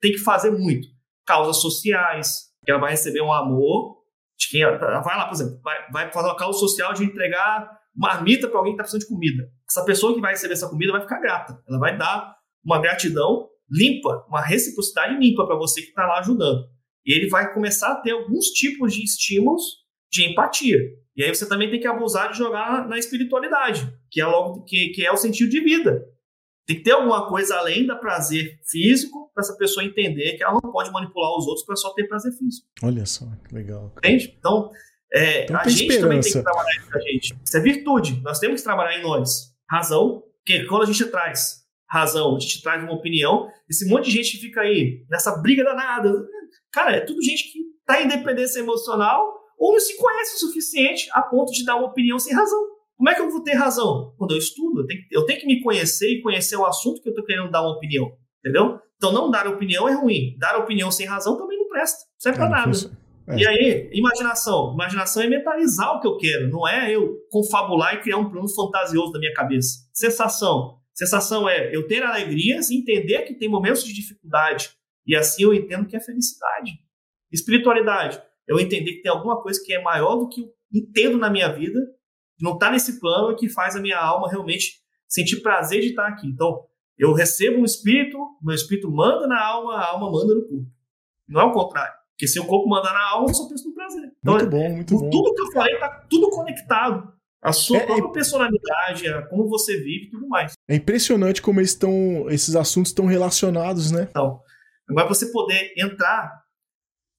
[0.00, 0.88] tem que fazer muito?
[1.26, 3.98] Causas sociais, que ela vai receber um amor
[4.38, 7.81] de quem ela, vai lá, por exemplo, vai, vai fazer uma causa social de entregar
[7.94, 9.50] marmita para alguém que está precisando de comida.
[9.68, 11.62] Essa pessoa que vai receber essa comida vai ficar grata.
[11.68, 16.64] Ela vai dar uma gratidão limpa, uma reciprocidade limpa para você que está lá ajudando.
[17.04, 19.62] E ele vai começar a ter alguns tipos de estímulos
[20.10, 20.78] de empatia.
[21.16, 24.88] E aí você também tem que abusar de jogar na espiritualidade, que é logo que,
[24.90, 26.04] que é o sentido de vida.
[26.66, 30.58] Tem que ter alguma coisa além da prazer físico para essa pessoa entender que ela
[30.62, 32.66] não pode manipular os outros para só ter prazer físico.
[32.82, 33.92] Olha só, que legal.
[33.98, 34.34] Entende?
[34.38, 34.70] Então,
[35.12, 36.02] é, então a gente esperança.
[36.02, 37.34] também tem que trabalhar isso a gente.
[37.44, 38.20] Isso é virtude.
[38.22, 39.52] Nós temos que trabalhar em nós.
[39.70, 44.12] Razão, porque quando a gente traz razão, a gente traz uma opinião, esse monte de
[44.12, 46.10] gente que fica aí nessa briga danada.
[46.72, 51.08] Cara, é tudo gente que está em dependência emocional ou não se conhece o suficiente
[51.12, 52.58] a ponto de dar uma opinião sem razão.
[52.96, 54.14] Como é que eu vou ter razão?
[54.16, 57.08] Quando eu estudo, eu tenho, eu tenho que me conhecer e conhecer o assunto que
[57.08, 58.10] eu estou querendo dar uma opinião.
[58.38, 58.78] Entendeu?
[58.96, 60.36] Então, não dar opinião é ruim.
[60.38, 61.98] Dar opinião sem razão também não presta.
[61.98, 63.01] Não serve é, para nada.
[63.28, 63.36] É.
[63.36, 64.72] E aí, imaginação.
[64.74, 68.48] Imaginação é mentalizar o que eu quero, não é eu confabular e criar um plano
[68.48, 69.88] fantasioso da minha cabeça.
[69.92, 70.78] Sensação.
[70.94, 74.70] Sensação é eu ter alegrias e entender que tem momentos de dificuldade.
[75.06, 76.72] E assim eu entendo que é felicidade.
[77.30, 78.20] Espiritualidade.
[78.46, 81.48] Eu entender que tem alguma coisa que é maior do que eu entendo na minha
[81.48, 81.80] vida,
[82.36, 85.88] que não está nesse plano e que faz a minha alma realmente sentir prazer de
[85.88, 86.26] estar aqui.
[86.26, 86.64] Então,
[86.98, 90.70] eu recebo um espírito, meu espírito manda na alma, a alma manda no corpo.
[91.28, 92.01] Não é o contrário.
[92.12, 94.12] Porque se o corpo mandar na alma, eu só penso no prazer.
[94.20, 95.10] Então, muito bom, muito bom.
[95.10, 97.12] Tudo que eu falei está tudo conectado.
[97.42, 98.12] A sua é, é própria é...
[98.12, 100.52] personalidade, a como você vive e tudo mais.
[100.68, 104.06] É impressionante como eles estão, esses assuntos estão relacionados, né?
[104.10, 104.40] Então,
[104.88, 106.42] agora você poder entrar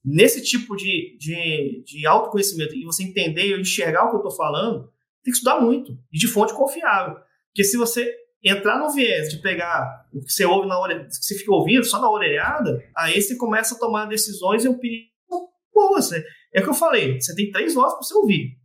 [0.04, 4.32] nesse tipo de, de, de autoconhecimento e você entender e enxergar o que eu estou
[4.32, 4.90] falando,
[5.24, 7.16] tem que estudar muito e de fonte confiável.
[7.48, 8.14] Porque se você
[8.44, 11.84] entrar no viés de pegar o que você ouve na orelha, que você fica ouvindo
[11.86, 15.14] só na orelhada, aí você começa a tomar decisões e opiniões
[15.74, 16.12] boas.
[16.12, 16.24] Né?
[16.54, 18.58] É o que eu falei, você tem três vozes para você ouvir.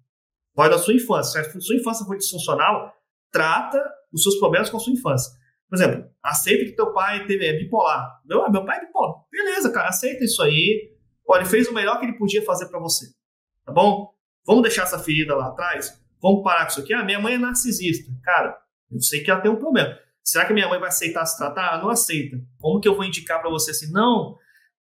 [0.55, 1.45] Voz da sua infância.
[1.45, 2.93] Se a sua infância foi disfuncional,
[3.31, 3.81] trata
[4.13, 5.33] os seus problemas com a sua infância.
[5.69, 8.21] Por exemplo, aceita que teu pai teve, é bipolar.
[8.25, 9.23] Meu, meu pai é bipolar.
[9.31, 10.97] Beleza, cara, aceita isso aí.
[11.27, 13.07] Olha, ele fez o melhor que ele podia fazer para você.
[13.65, 14.13] Tá bom?
[14.47, 16.03] Vamos deixar essa ferida lá atrás?
[16.23, 16.95] Vamos parar com isso aqui?
[16.95, 18.11] Ah, minha mãe é narcisista.
[18.25, 18.59] Cara,
[18.91, 19.99] eu sei que ela tem um problema.
[20.23, 21.73] Será que minha mãe vai aceitar se tratar?
[21.73, 22.37] Ela não aceita.
[22.59, 23.91] Como que eu vou indicar para você assim?
[23.91, 24.37] Não,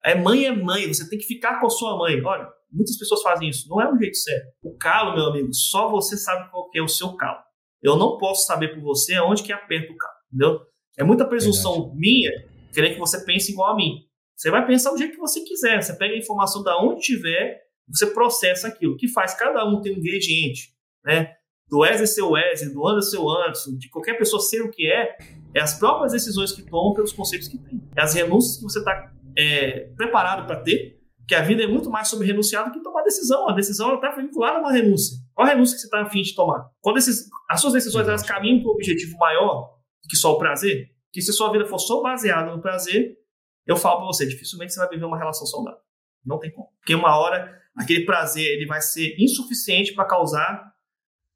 [0.03, 2.21] é mãe é mãe, você tem que ficar com a sua mãe.
[2.23, 3.67] Olha, muitas pessoas fazem isso.
[3.69, 4.47] Não é um jeito certo.
[4.63, 7.39] O calo, meu amigo, só você sabe qual é o seu calo.
[7.81, 10.61] Eu não posso saber por você aonde que aperta o calo, entendeu?
[10.97, 11.99] É muita presunção Verdade.
[11.99, 12.31] minha
[12.73, 14.05] querer que você pense igual a mim.
[14.35, 15.81] Você vai pensar do jeito que você quiser.
[15.81, 18.93] Você pega a informação da onde tiver, você processa aquilo.
[18.93, 19.33] O que faz?
[19.33, 21.34] Cada um tem um ingrediente, né?
[21.69, 25.17] Do Wesley ser Wesley, do Anderson ser Anderson, de qualquer pessoa ser o que é,
[25.53, 27.81] é as próprias decisões que tomam pelos conceitos que tem.
[27.95, 31.89] É as renúncias que você está é, preparado para ter, que a vida é muito
[31.89, 33.49] mais sobre renunciar do que tomar decisão.
[33.49, 35.17] A decisão está vinculada a uma renúncia.
[35.33, 36.69] Qual a renúncia que você está afim de tomar?
[36.81, 39.75] Quando esses, as suas decisões elas caminham para um objetivo maior
[40.07, 43.17] que só o prazer, que se a sua vida for só baseada no prazer,
[43.65, 45.79] eu falo para você, dificilmente você vai viver uma relação saudável.
[46.23, 46.69] Não tem como.
[46.77, 50.74] Porque uma hora, aquele prazer ele vai ser insuficiente para causar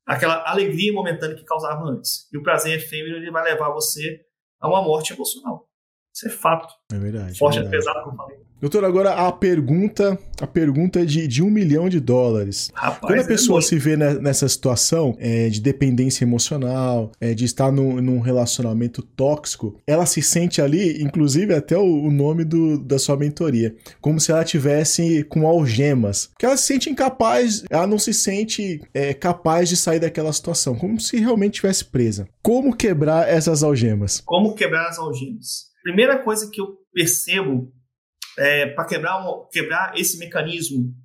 [0.10, 2.28] aquela alegria momentânea que causava antes.
[2.34, 4.22] E o prazer efêmero ele vai levar você
[4.60, 5.70] a uma morte emocional.
[6.14, 6.74] Isso é fato.
[6.92, 7.38] É verdade.
[7.38, 7.78] Forte é verdade.
[7.78, 8.49] pesado, como eu falei.
[8.62, 12.70] Doutor, agora a pergunta, a pergunta de, de um milhão de dólares.
[12.74, 17.34] Rapaz, Quando a é pessoa é se vê nessa situação é, de dependência emocional, é,
[17.34, 22.44] de estar no, num relacionamento tóxico, ela se sente ali, inclusive até o, o nome
[22.44, 26.30] do, da sua mentoria, como se ela tivesse com algemas.
[26.38, 30.76] Que ela se sente incapaz, ela não se sente é, capaz de sair daquela situação,
[30.76, 32.28] como se realmente estivesse presa.
[32.44, 34.22] Como quebrar essas algemas?
[34.26, 35.70] Como quebrar as algemas?
[35.82, 37.72] Primeira coisa que eu percebo
[38.40, 39.22] é, para quebrar,
[39.52, 40.96] quebrar esse mecanismo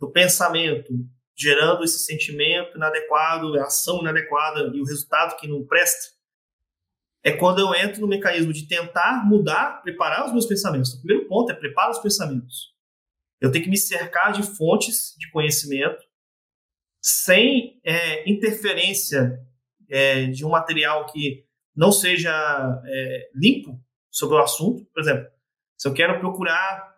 [0.00, 0.92] do pensamento,
[1.36, 6.16] gerando esse sentimento inadequado, a ação inadequada e o resultado que não presta,
[7.22, 10.94] é quando eu entro no mecanismo de tentar mudar, preparar os meus pensamentos.
[10.94, 12.74] O primeiro ponto é preparar os pensamentos.
[13.40, 16.02] Eu tenho que me cercar de fontes de conhecimento
[17.02, 19.38] sem é, interferência
[19.88, 21.44] é, de um material que
[21.76, 22.32] não seja
[22.84, 23.78] é, limpo
[24.10, 24.84] sobre o assunto.
[24.86, 25.28] Por exemplo,
[25.78, 26.96] se eu quero procurar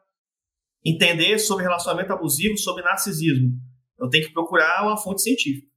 [0.85, 3.53] entender sobre relacionamento abusivo, sobre narcisismo,
[3.99, 5.69] eu tenho que procurar uma fonte científica.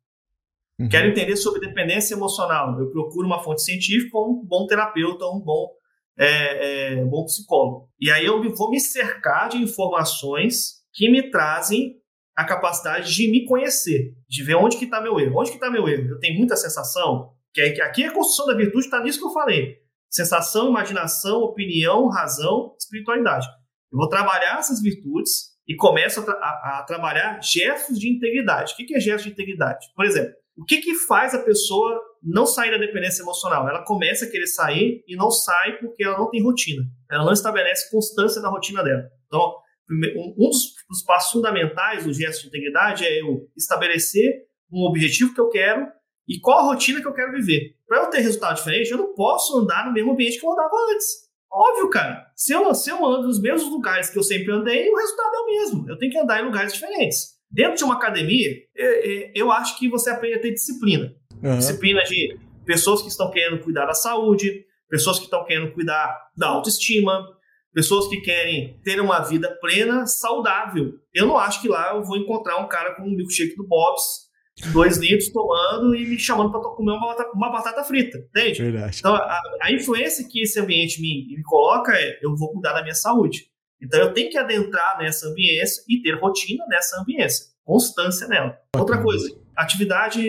[0.80, 0.88] Uhum.
[0.88, 5.41] Quero entender sobre dependência emocional, eu procuro uma fonte científica ou um bom terapeuta, um
[5.41, 5.70] bom,
[6.18, 7.89] é, é, bom psicólogo.
[7.99, 12.01] E aí eu vou me cercar de informações que me trazem
[12.36, 15.39] a capacidade de me conhecer, de ver onde que está meu erro.
[15.39, 16.10] Onde que está meu erro?
[16.10, 19.26] Eu tenho muita sensação, que, é, que aqui a construção da virtude está nisso que
[19.26, 19.83] eu falei.
[20.14, 23.47] Sensação, imaginação, opinião, razão, espiritualidade.
[23.91, 28.74] Eu vou trabalhar essas virtudes e começo a, tra a, a trabalhar gestos de integridade.
[28.74, 29.88] O que, que é gesto de integridade?
[29.95, 33.68] Por exemplo, o que, que faz a pessoa não sair da dependência emocional?
[33.68, 36.84] Ela começa a querer sair e não sai porque ela não tem rotina.
[37.09, 39.09] Ela não estabelece constância na rotina dela.
[39.26, 39.55] Então,
[40.38, 45.49] um dos, passos fundamentais do gesto de integridade é eu estabelecer um objetivo que eu
[45.49, 45.88] quero
[46.28, 47.76] e qual a rotina que eu quero viver.
[47.88, 50.71] Para eu ter resultado diferente, eu não posso andar no mesmo ambiente que eu andava
[50.91, 51.24] antes.
[51.51, 52.26] Óbvio, cara.
[52.36, 55.39] Se eu, se eu ando nos mesmos lugares que eu sempre andei, o resultado é
[55.39, 55.89] o mesmo.
[55.89, 57.34] Eu tenho que andar em lugares diferentes.
[57.51, 58.49] Dentro de uma academia,
[59.36, 61.13] eu acho que você aprende a ter disciplina.
[61.43, 61.57] Uhum.
[61.59, 66.47] Disciplina de pessoas que estão querendo cuidar da saúde, pessoas que estão querendo cuidar da
[66.47, 67.28] autoestima,
[67.71, 70.93] pessoas que querem ter uma vida plena, saudável.
[71.13, 74.22] Eu não acho que lá eu vou encontrar um cara com um milkshake do Bob's
[74.72, 78.62] dois litros tomando e me chamando para comer uma batata, uma batata, frita, entende?
[78.62, 78.97] Verdade.
[78.99, 82.82] Então, a, a, influência que esse ambiente me, me coloca é eu vou cuidar da
[82.82, 83.47] minha saúde.
[83.82, 88.58] Então, eu tenho que adentrar nessa ambiência e ter rotina nessa ambiência, constância nela.
[88.78, 90.22] Outra coisa, atividade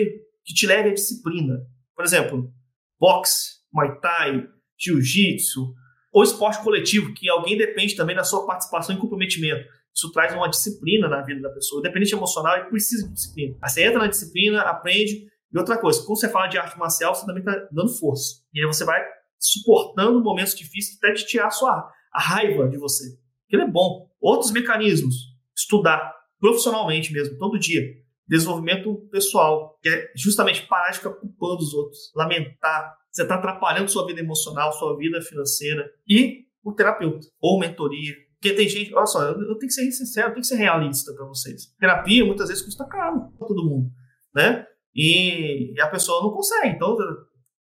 [0.43, 1.61] que te leve à disciplina.
[1.95, 2.51] Por exemplo,
[2.99, 4.47] boxe, muay thai,
[4.77, 5.73] jiu-jitsu,
[6.11, 9.65] ou esporte coletivo, que alguém depende também da sua participação e comprometimento.
[9.95, 11.79] Isso traz uma disciplina na vida da pessoa.
[11.79, 13.55] Independente emocional, ele precisa de disciplina.
[13.61, 17.15] Aí você entra na disciplina, aprende, E outra coisa, quando você fala de arte marcial,
[17.15, 18.43] você também está dando força.
[18.53, 19.01] E aí você vai
[19.39, 23.17] suportando momentos difíceis até de tirar a sua a raiva de você.
[23.47, 24.09] Aquilo é bom.
[24.19, 25.15] Outros mecanismos,
[25.55, 27.81] estudar profissionalmente mesmo, todo dia.
[28.27, 32.97] Desenvolvimento pessoal, que é justamente parar de ficar culpando os outros, lamentar.
[33.11, 35.89] Você está atrapalhando sua vida emocional, sua vida financeira.
[36.07, 38.15] E o terapeuta, ou mentoria.
[38.39, 40.55] Porque tem gente, olha só, eu, eu tenho que ser sincero, eu tenho que ser
[40.55, 41.73] realista para vocês.
[41.79, 43.89] Terapia muitas vezes custa caro para todo mundo,
[44.33, 44.65] né?
[44.93, 46.75] E, e a pessoa não consegue.
[46.75, 46.95] Então,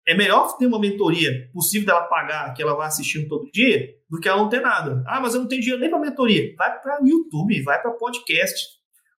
[0.08, 4.20] é melhor ter uma mentoria possível dela pagar, que ela vai assistindo todo dia, do
[4.20, 5.04] que ela não ter nada.
[5.08, 6.54] Ah, mas eu não tenho dinheiro nem para mentoria.
[6.58, 8.68] Vai para YouTube, vai para podcast.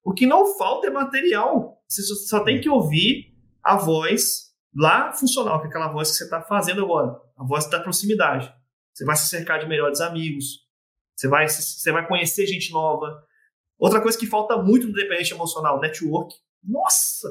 [0.03, 1.81] O que não falta é material.
[1.87, 3.33] Você só tem que ouvir
[3.63, 7.69] a voz lá funcional, que é aquela voz que você está fazendo agora, a voz
[7.69, 8.53] da proximidade.
[8.93, 10.62] Você vai se cercar de melhores amigos,
[11.15, 13.23] você vai, você vai conhecer gente nova.
[13.77, 16.35] Outra coisa que falta muito no dependente emocional, network.
[16.63, 17.27] Nossa!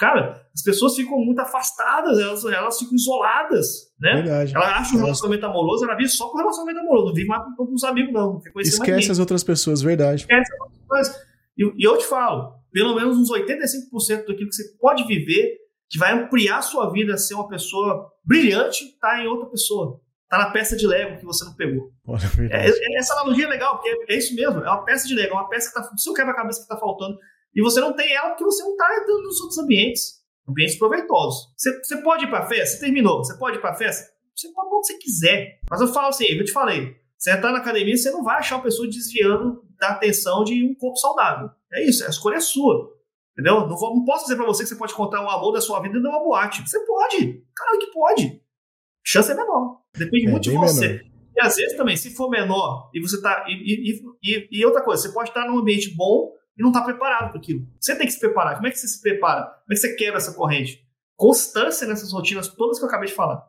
[0.00, 4.14] Cara, as pessoas ficam muito afastadas, elas, elas ficam isoladas, né?
[4.14, 4.56] Verdade.
[4.56, 7.28] Ela acha o um relacionamento amoroso, ela vive só com o relacionamento amoroso, não vive
[7.28, 8.40] mais com os amigos, não.
[8.54, 10.22] não Esquece as outras pessoas, verdade.
[10.22, 11.16] Esquece as outras coisas.
[11.58, 15.58] E, e eu te falo, pelo menos uns 85% daquilo que você pode viver,
[15.90, 20.00] que vai ampliar a sua vida a ser uma pessoa brilhante, tá em outra pessoa.
[20.30, 21.92] Tá na peça de Lego que você não pegou.
[22.06, 22.22] Olha,
[22.52, 25.14] é, é, essa analogia é legal, porque é, é, isso mesmo, é uma peça de
[25.16, 27.18] Lego, é uma peça que tá, o seu quebra-cabeça que tá faltando.
[27.52, 31.52] E você não tem ela porque você não está entrando nos outros ambientes, ambientes proveitosos.
[31.56, 32.76] Você, você pode ir para festa?
[32.76, 33.24] Você terminou.
[33.24, 34.08] Você pode ir para festa?
[34.36, 35.58] Você pode onde você quiser.
[35.68, 38.54] Mas eu falo assim, eu te falei, você entrar na academia, você não vai achar
[38.54, 41.50] uma pessoa desviando da atenção de um corpo saudável.
[41.72, 42.96] É isso, a escolha é sua.
[43.32, 43.66] Entendeu?
[43.66, 45.80] Não, vou, não posso dizer para você que você pode contar o amor da sua
[45.80, 46.62] vida dentro de uma boate.
[46.62, 47.44] Você pode.
[47.52, 48.26] Claro que pode.
[48.26, 49.79] A chance é menor.
[49.96, 50.88] Depende é, muito de você.
[50.88, 51.10] Menor.
[51.36, 53.44] E às vezes também, se for menor e você tá.
[53.48, 57.30] E, e, e, outra coisa, você pode estar num ambiente bom e não está preparado
[57.30, 57.66] para aquilo.
[57.78, 58.56] Você tem que se preparar.
[58.56, 59.44] Como é que você se prepara?
[59.44, 60.84] Como é que você quebra essa corrente?
[61.16, 63.42] Constância nessas rotinas todas que eu acabei de falar.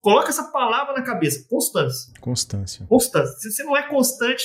[0.00, 1.46] Coloca essa palavra na cabeça.
[1.48, 2.12] Constância.
[2.20, 2.86] Constância.
[2.86, 3.34] Constância.
[3.38, 4.44] Se você não é constante,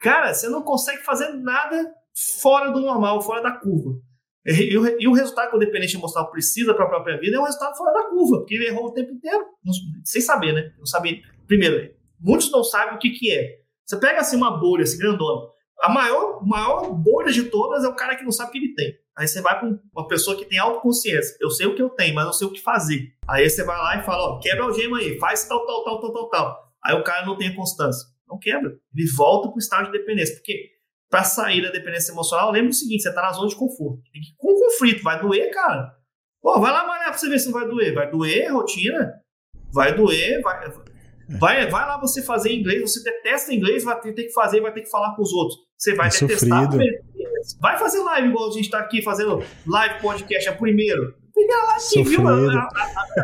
[0.00, 1.92] cara, você não consegue fazer nada
[2.40, 3.98] fora do normal, fora da curva.
[4.44, 7.40] E, o, e o resultado que o dependente emocional precisa para a própria vida é
[7.40, 9.44] um resultado fora da curva, porque ele errou o tempo inteiro,
[10.04, 10.72] sem saber, né?
[10.78, 11.20] Não sabia.
[11.46, 13.60] Primeiro, muitos não sabem o que, que é.
[13.84, 15.46] Você pega assim uma bolha, assim, grandona,
[15.82, 18.74] a maior, maior bolha de todas é o cara que não sabe o que ele
[18.74, 18.94] tem.
[19.16, 21.36] Aí você vai com uma pessoa que tem autoconsciência.
[21.40, 23.12] Eu sei o que eu tenho, mas eu sei o que fazer.
[23.28, 26.00] Aí você vai lá e fala, ó, quebra o gema aí, faz tal, tal, tal,
[26.00, 26.72] tal, tal, tal.
[26.84, 28.06] Aí o cara não tem a constância.
[28.28, 28.70] Não quebra.
[28.94, 30.36] Ele volta para o estado de dependência.
[30.36, 30.70] Porque
[31.12, 34.00] para sair da dependência emocional, lembra o seguinte, você está na zona de conforto.
[34.10, 35.02] Tem que ir com conflito.
[35.02, 35.94] Vai doer, cara.
[36.40, 37.92] Pô, vai lá malhar para você ver se não vai doer.
[37.92, 39.12] Vai doer, rotina.
[39.70, 40.72] Vai doer, vai,
[41.38, 44.72] Vai, vai lá você fazer inglês, você detesta inglês, vai ter, ter que fazer, vai
[44.72, 45.58] ter que falar com os outros.
[45.76, 46.70] Você vai é detestar.
[47.60, 51.14] Vai fazer live igual a gente está aqui fazendo live podcast, é o primeiro.
[51.34, 52.68] Primeira live que viu, a, a,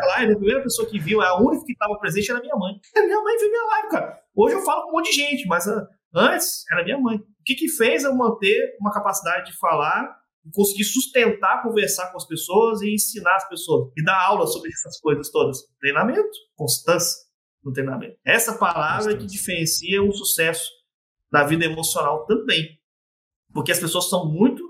[0.03, 2.79] a, live, a primeira pessoa que viu, a única que estava presente era minha mãe.
[2.95, 4.19] A minha mãe viu minha live, cara.
[4.35, 7.19] Hoje eu falo com um monte de gente, mas uh, antes era minha mãe.
[7.49, 12.17] O que, que fez eu manter uma capacidade de falar e conseguir sustentar, conversar com
[12.17, 15.57] as pessoas e ensinar as pessoas e dar aula sobre essas coisas todas?
[15.79, 17.17] Treinamento, constância
[17.63, 18.15] no treinamento.
[18.23, 20.69] Essa palavra é que diferencia o sucesso
[21.31, 22.79] da vida emocional também.
[23.51, 24.63] Porque as pessoas são muito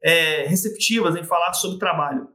[0.00, 2.28] é, receptivas em falar sobre trabalho,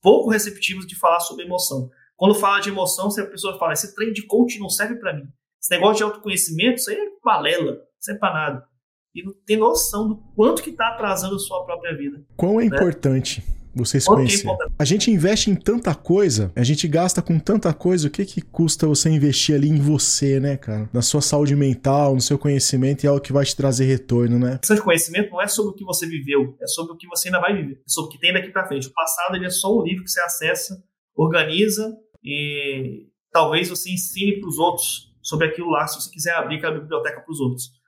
[0.00, 1.90] pouco receptivas de falar sobre emoção.
[2.16, 5.12] Quando fala de emoção, se a pessoa fala, esse treino de coach não serve para
[5.12, 5.28] mim.
[5.60, 8.71] Esse negócio de autoconhecimento, isso aí é balela, isso é para nada.
[9.14, 12.24] E não tem noção do quanto que está atrasando a sua própria vida.
[12.36, 12.76] Quão é né?
[12.76, 13.42] importante
[13.74, 14.46] você se conhecer.
[14.78, 18.40] A gente investe em tanta coisa, a gente gasta com tanta coisa, o que que
[18.40, 20.88] custa você investir ali em você, né, cara?
[20.92, 24.38] Na sua saúde mental, no seu conhecimento e é algo que vai te trazer retorno,
[24.38, 24.60] né?
[24.68, 27.28] A de conhecimento não é sobre o que você viveu, é sobre o que você
[27.28, 28.88] ainda vai viver, é sobre o que tem daqui para frente.
[28.88, 30.82] O passado ele é só um livro que você acessa,
[31.14, 36.56] organiza e talvez você ensine para os outros sobre aquilo lá, se você quiser abrir
[36.56, 37.81] aquela biblioteca para os outros.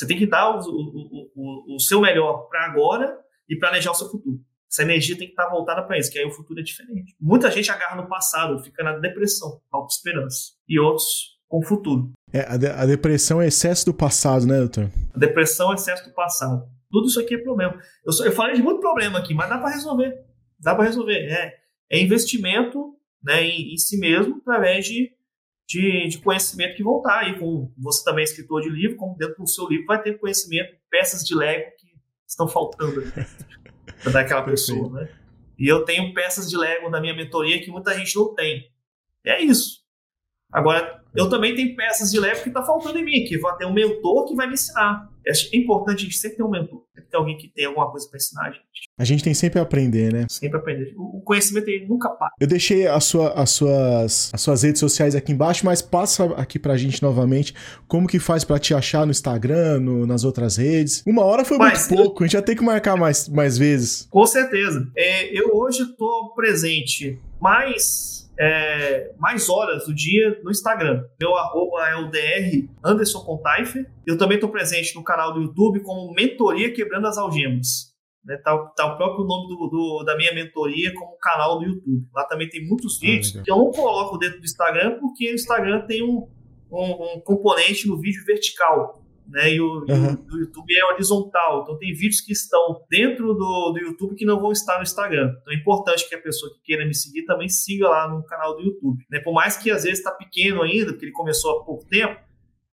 [0.00, 3.94] Você tem que dar o, o, o, o seu melhor para agora e planejar o
[3.94, 4.40] seu futuro.
[4.66, 7.14] Essa energia tem que estar voltada para isso, que aí o futuro é diferente.
[7.20, 10.52] Muita gente agarra no passado, fica na depressão, auto-esperança.
[10.66, 12.12] E outros com o futuro.
[12.32, 14.90] É, a, de a, depressão é excesso do passado, né, doutor?
[15.12, 16.66] A depressão é excesso do passado.
[16.90, 17.78] Tudo isso aqui é problema.
[18.06, 20.24] Eu, só, eu falei de muito problema aqui, mas dá para resolver.
[20.58, 21.26] Dá para resolver.
[21.28, 21.56] É,
[21.90, 25.12] é investimento né, em, em, si mesmo através de,
[25.70, 27.38] de, de, conhecimento que vão estar aí.
[27.38, 30.76] Com, você também é escritor de livro, como dentro do seu livro vai ter conhecimento,
[30.90, 31.86] peças de Lego que
[32.26, 33.02] estão faltando.
[34.12, 35.08] daquela pessoa, né?
[35.58, 38.70] E eu tenho peças de Lego da minha mentoria que muita gente não tem.
[39.24, 39.80] E é isso.
[40.50, 43.66] Agora, eu também tenho peças de leve que está faltando em mim, que vou ter
[43.66, 45.08] um mentor que vai me ensinar.
[45.26, 48.08] É importante a gente sempre ter um mentor, sempre ter alguém que tem alguma coisa
[48.08, 48.64] para ensinar a gente.
[48.98, 50.26] A gente tem sempre a aprender, né?
[50.28, 50.94] Sempre aprender.
[50.96, 52.30] O conhecimento ele nunca para.
[52.40, 56.58] Eu deixei a sua, as, suas, as suas redes sociais aqui embaixo, mas passa aqui
[56.58, 57.54] pra gente novamente
[57.86, 61.02] como que faz para te achar no Instagram, no, nas outras redes.
[61.06, 64.06] Uma hora foi mas, muito pouco, a gente já tem que marcar mais, mais vezes.
[64.10, 64.90] Com certeza.
[64.96, 68.09] É, eu hoje estou presente mais
[68.40, 71.04] é, mais horas do dia no Instagram.
[71.20, 73.84] Meu arroba é o DR Anderson Contaife.
[74.06, 77.90] Eu também estou presente no canal do YouTube como Mentoria Quebrando as Algemas.
[78.24, 82.06] Né, tá, tá, o próprio nome do, do, da minha mentoria como canal do YouTube.
[82.14, 85.30] Lá também tem muitos ah, vídeos ah, que eu não coloco dentro do Instagram porque
[85.30, 86.26] o Instagram tem um,
[86.72, 88.99] um, um componente no vídeo vertical
[89.30, 89.54] né?
[89.54, 90.26] E o, uhum.
[90.30, 94.40] o, YouTube é horizontal, então tem vídeos que estão dentro do, do YouTube que não
[94.40, 95.34] vão estar no Instagram.
[95.40, 98.56] Então é importante que a pessoa que queira me seguir também siga lá no canal
[98.56, 99.04] do YouTube.
[99.10, 99.20] Né?
[99.20, 102.20] Por mais que às vezes está pequeno ainda, porque ele começou há pouco tempo,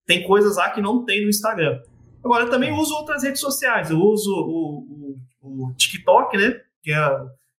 [0.05, 1.79] tem coisas lá que não tem no Instagram.
[2.23, 3.91] Agora, eu também uso outras redes sociais.
[3.91, 6.59] Eu uso o, o, o TikTok, né?
[6.81, 6.97] Que é,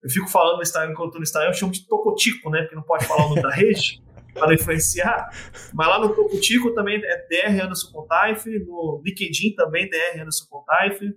[0.03, 2.61] eu fico falando no Instagram, quando eu tô no Instagram, eu chamo de Tocotico, né?
[2.61, 4.01] Porque não pode falar o nome da rede
[4.38, 5.29] para influenciar.
[5.73, 11.13] Mas lá no Tocutico também é DR Anderson Contaife, no LinkedIn também DR Anderson Contaife,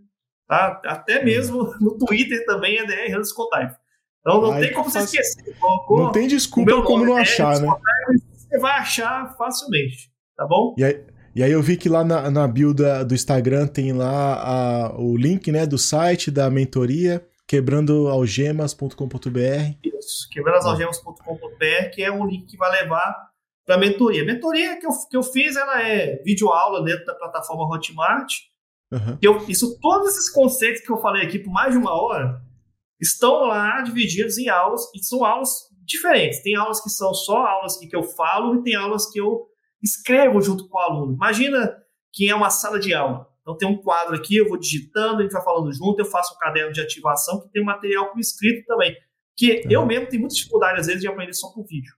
[0.48, 0.80] tá?
[0.84, 3.76] Até mesmo no Twitter também é DR Anderson Contaife.
[4.20, 5.56] Então não Ai, tem como você esquecer.
[5.58, 7.68] Colocou não tem desculpa como não achar, né?
[8.36, 10.74] Você vai achar facilmente, tá bom?
[10.76, 11.04] E aí,
[11.34, 15.00] e aí eu vi que lá na, na bio da, do Instagram tem lá a,
[15.00, 19.74] o link né, do site, da mentoria quebrandoalgemas.com.br.
[19.82, 23.12] Isso, quebrandoalgemas.com.br, que é um link que vai levar
[23.66, 24.22] para a mentoria.
[24.22, 28.32] A mentoria que eu, que eu fiz, ela é videoaula dentro da plataforma Hotmart.
[28.92, 29.18] Uhum.
[29.20, 32.40] Eu, isso, todos esses conceitos que eu falei aqui por mais de uma hora
[33.00, 35.50] estão lá divididos em aulas, e são aulas
[35.84, 36.44] diferentes.
[36.44, 39.48] Tem aulas que são só aulas que, que eu falo e tem aulas que eu
[39.82, 41.14] escrevo junto com o aluno.
[41.14, 41.76] Imagina
[42.12, 43.26] que é uma sala de aula.
[43.50, 46.34] Então tem um quadro aqui, eu vou digitando, a gente vai falando junto, eu faço
[46.34, 48.96] um caderno de ativação que tem material por escrito também.
[49.36, 49.70] Que uhum.
[49.70, 51.94] eu mesmo tenho muita dificuldade, às vezes, de aprender só por vídeo.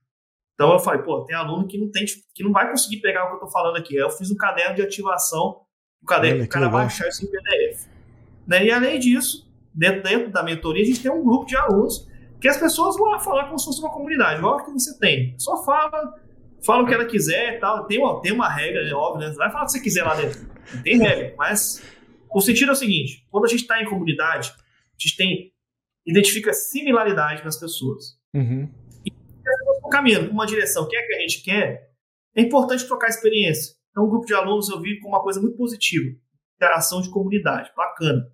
[0.53, 3.27] Então eu falei, pô, tem aluno que não tem, que não vai conseguir pegar o
[3.27, 3.95] que eu estou falando aqui.
[3.95, 5.61] Eu fiz um caderno de ativação,
[6.01, 7.87] um caderno para o cara baixar isso em PDF.
[8.47, 8.65] Né?
[8.65, 12.07] E além disso, dentro, dentro da mentoria, a gente tem um grupo de alunos
[12.39, 15.33] que as pessoas vão lá falar como se fosse uma comunidade, igual que você tem.
[15.39, 16.13] Só fala,
[16.65, 17.85] fala o que ela quiser tal.
[17.85, 19.31] Tem uma, tem uma regra, é óbvio, né?
[19.31, 20.39] Você vai falar o que você quiser lá dentro.
[20.73, 21.33] Não tem regra.
[21.37, 21.83] Mas
[22.33, 25.53] o sentido é o seguinte: quando a gente está em comunidade, a gente tem
[26.05, 28.17] identifica similaridade nas pessoas.
[28.33, 28.69] Uhum.
[29.05, 31.91] E se caminhando uma direção que é que a gente quer,
[32.35, 33.75] é importante trocar experiência.
[33.91, 36.15] Então, um grupo de alunos eu vi como uma coisa muito positiva.
[36.55, 38.27] Interação de comunidade, bacana.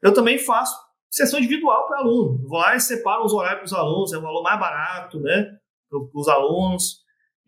[0.00, 0.74] Eu também faço
[1.10, 2.46] sessão individual para aluno.
[2.46, 5.58] Vou lá e separo os horários para os alunos, é o valor mais barato, né?
[5.88, 7.00] Para os alunos.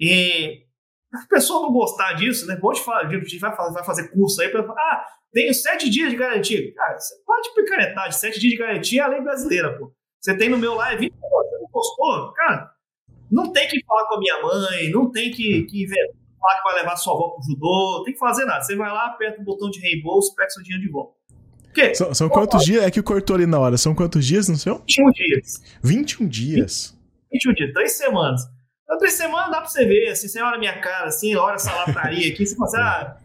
[0.03, 0.65] E
[1.15, 2.57] a pessoa não gostar disso, né?
[2.57, 6.11] Pode falar, a gente vai fazer, vai fazer curso aí para ah, tenho sete dias
[6.11, 6.75] de garantia.
[6.75, 9.95] Cara, você pode picaretar, sete dias de garantia é a lei brasileira, pô.
[10.21, 12.33] Você tem no meu lá, é 20 você não gostou?
[12.33, 12.71] Cara,
[13.31, 16.75] não tem que falar com a minha mãe, não tem que, que falar que vai
[16.83, 18.63] levar sua avó pro judô, não tem que fazer nada.
[18.63, 21.15] Você vai lá, aperta o botão de reembolso, pega seu dinheiro de volta.
[21.95, 22.83] São, são quantos dias?
[22.83, 23.79] É que cortou ali na hora.
[23.79, 24.79] São quantos dias no seu?
[24.81, 25.63] 21 dias.
[25.83, 26.99] 21 dias?
[27.33, 28.43] 21 dias, três semanas.
[28.89, 31.75] Na três semanas dá pra você ver, assim, você olha minha cara, assim, olha essa
[31.75, 33.17] lataria aqui, você fala assim, ah,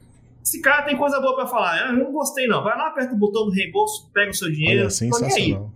[0.48, 1.74] esse cara tem coisa boa pra falar.
[1.74, 2.64] Ah, eu não gostei, não.
[2.64, 4.82] Vai lá, aperta o botão do reembolso, pega o seu dinheiro.
[4.82, 5.74] Olha, sensacional.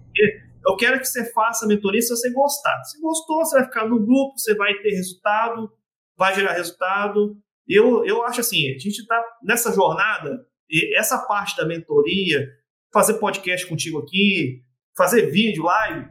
[0.66, 2.82] Eu quero que você faça a mentoria se você gostar.
[2.86, 5.72] Se gostou, você vai ficar no grupo, você vai ter resultado,
[6.16, 7.36] vai gerar resultado.
[7.68, 12.48] Eu, eu acho assim, a gente está nessa jornada, e essa parte da mentoria,
[12.94, 14.62] fazer podcast contigo aqui,
[14.96, 16.08] fazer vídeo, live,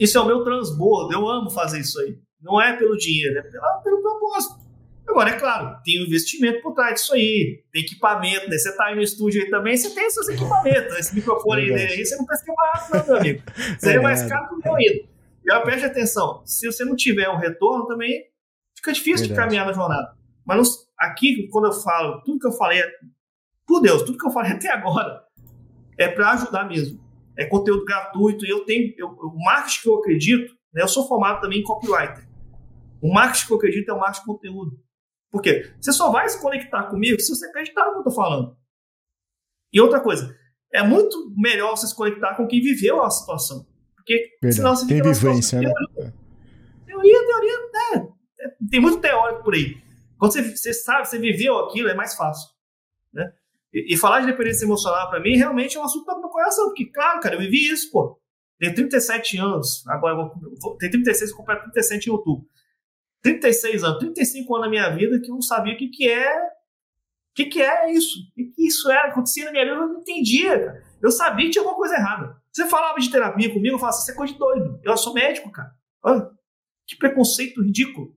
[0.00, 1.12] isso é o meu transbordo.
[1.12, 2.18] Eu amo fazer isso aí.
[2.46, 4.64] Não é pelo dinheiro, é pelo, pelo propósito.
[5.06, 8.56] Agora, é claro, tem um investimento por trás disso aí, tem equipamento, né?
[8.56, 10.96] Você tá aí no estúdio aí também, você tem seus equipamentos.
[10.96, 13.42] Esse microfone aí, você não pensa que é barato, não, meu amigo.
[13.78, 15.04] Seria é mais caro que o meu ainda.
[15.44, 18.26] E preste atenção, se você não tiver um retorno também,
[18.76, 19.34] fica difícil Verdade.
[19.34, 20.16] de caminhar na jornada.
[20.44, 22.90] Mas aqui, quando eu falo, tudo que eu falei, é,
[23.66, 25.24] por Deus, tudo que eu falei até agora
[25.98, 27.00] é para ajudar mesmo.
[27.36, 31.06] É conteúdo gratuito e eu tenho, eu, o marketing que eu acredito, né, eu sou
[31.06, 32.25] formado também em copywriter.
[33.00, 34.80] O marketing que eu acredito é o marketing de conteúdo.
[35.30, 35.70] Por quê?
[35.80, 38.56] Você só vai se conectar comigo se você acreditar no que eu estou falando.
[39.72, 40.34] E outra coisa,
[40.72, 43.66] é muito melhor você se conectar com quem viveu a situação.
[43.94, 44.54] Porque Verdade.
[44.54, 45.72] senão você Tem vivência, né?
[46.86, 48.08] Teoria, teoria, né?
[48.70, 49.76] Tem muito teórico por aí.
[50.18, 52.48] Quando você, você sabe, você viveu aquilo, é mais fácil.
[53.12, 53.30] Né?
[53.72, 56.66] E, e falar de dependência emocional para mim realmente é um assunto do meu coração,
[56.66, 58.18] porque, claro, cara, eu vivi isso, pô.
[58.58, 62.46] Tenho 37 anos, agora eu vou, tenho 36, vou comprar 37 em outubro.
[63.26, 66.36] 36 anos, 35 anos na minha vida que eu não sabia o que, que é.
[66.38, 68.20] O que, que é isso?
[68.20, 69.08] O que, que isso era?
[69.08, 70.82] Acontecia na minha vida, eu não entendia, cara.
[71.02, 72.36] Eu sabia que tinha alguma coisa errada.
[72.50, 74.80] Você falava de terapia comigo, eu falava, assim, isso é coisa de doido.
[74.82, 75.70] Eu sou médico, cara.
[76.02, 76.30] Olha,
[76.86, 78.16] que preconceito ridículo.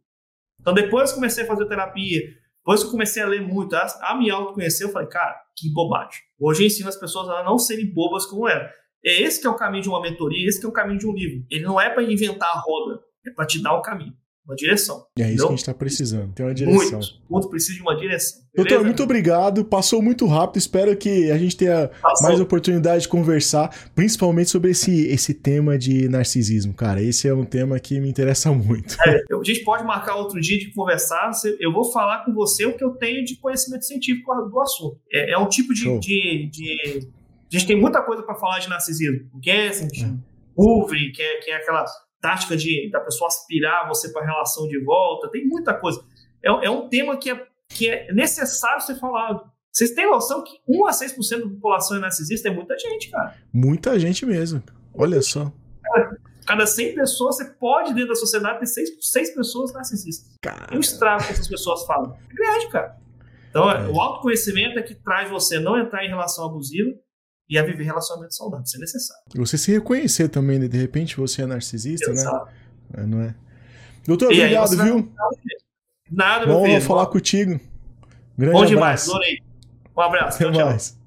[0.61, 2.21] Então, depois que comecei a fazer terapia,
[2.59, 5.73] depois que eu comecei a ler muito, a, a me autoconhecer, eu falei, cara, que
[5.73, 6.21] bobagem.
[6.39, 8.71] Hoje eu ensino as pessoas a não serem bobas como era.
[9.03, 11.07] É esse que é o caminho de uma mentoria, esse que é o caminho de
[11.07, 11.45] um livro.
[11.49, 14.15] Ele não é para inventar a roda, é para te dar o caminho
[14.49, 15.05] uma direção.
[15.17, 16.99] É isso que a gente está precisando, tem uma direção.
[16.99, 18.41] Muito, muito precisa de uma direção.
[18.51, 18.69] Beleza?
[18.69, 19.63] Doutor, muito obrigado.
[19.63, 20.57] Passou muito rápido.
[20.57, 22.27] Espero que a gente tenha Passou.
[22.27, 27.01] mais oportunidade de conversar, principalmente sobre esse, esse tema de narcisismo, cara.
[27.01, 28.97] Esse é um tema que me interessa muito.
[29.05, 31.31] É, a gente pode marcar outro dia de conversar.
[31.59, 34.99] Eu vou falar com você o que eu tenho de conhecimento científico do assunto.
[35.13, 37.07] É, é um tipo de, de, de,
[37.53, 39.29] A gente tem muita coisa para falar de narcisismo.
[39.31, 41.11] O que é, assim, é.
[41.11, 41.85] que é, que é aquela
[42.21, 46.03] tática de da pessoa aspirar você para a relação de volta, tem muita coisa.
[46.43, 49.49] É, é, um tema que é, que é necessário ser falado.
[49.71, 53.35] Vocês têm noção que 1 a 6% da população é narcisista é muita gente, cara.
[53.53, 54.63] Muita gente mesmo.
[54.93, 55.51] Olha só.
[56.45, 60.35] Cada 100 pessoas, você pode, dentro da sociedade, ter 6, 6 pessoas narcisistas.
[60.41, 60.67] Cara.
[60.71, 62.17] É um estrago que essas pessoas falam.
[62.29, 62.97] É grande, cara.
[63.49, 63.87] Então, é.
[63.87, 66.91] o autoconhecimento é que traz você não entrar em relação abusiva,
[67.49, 68.69] e a viver relacionamentos saudáveis.
[68.69, 69.23] Isso é necessário.
[69.35, 70.67] Você se reconhecer também, né?
[70.67, 72.13] De repente você é narcisista, né?
[72.13, 72.51] Exato.
[72.95, 73.05] né?
[73.05, 73.35] Não é?
[74.05, 75.11] Doutor, e obrigado, viu?
[76.11, 76.81] Nada, meu Bom filho.
[76.81, 77.59] falar contigo.
[78.37, 79.39] Grande Bom demais, adorei.
[79.95, 80.43] Um abraço.
[80.43, 80.89] Até tchau, mais.
[80.91, 80.98] Tchau.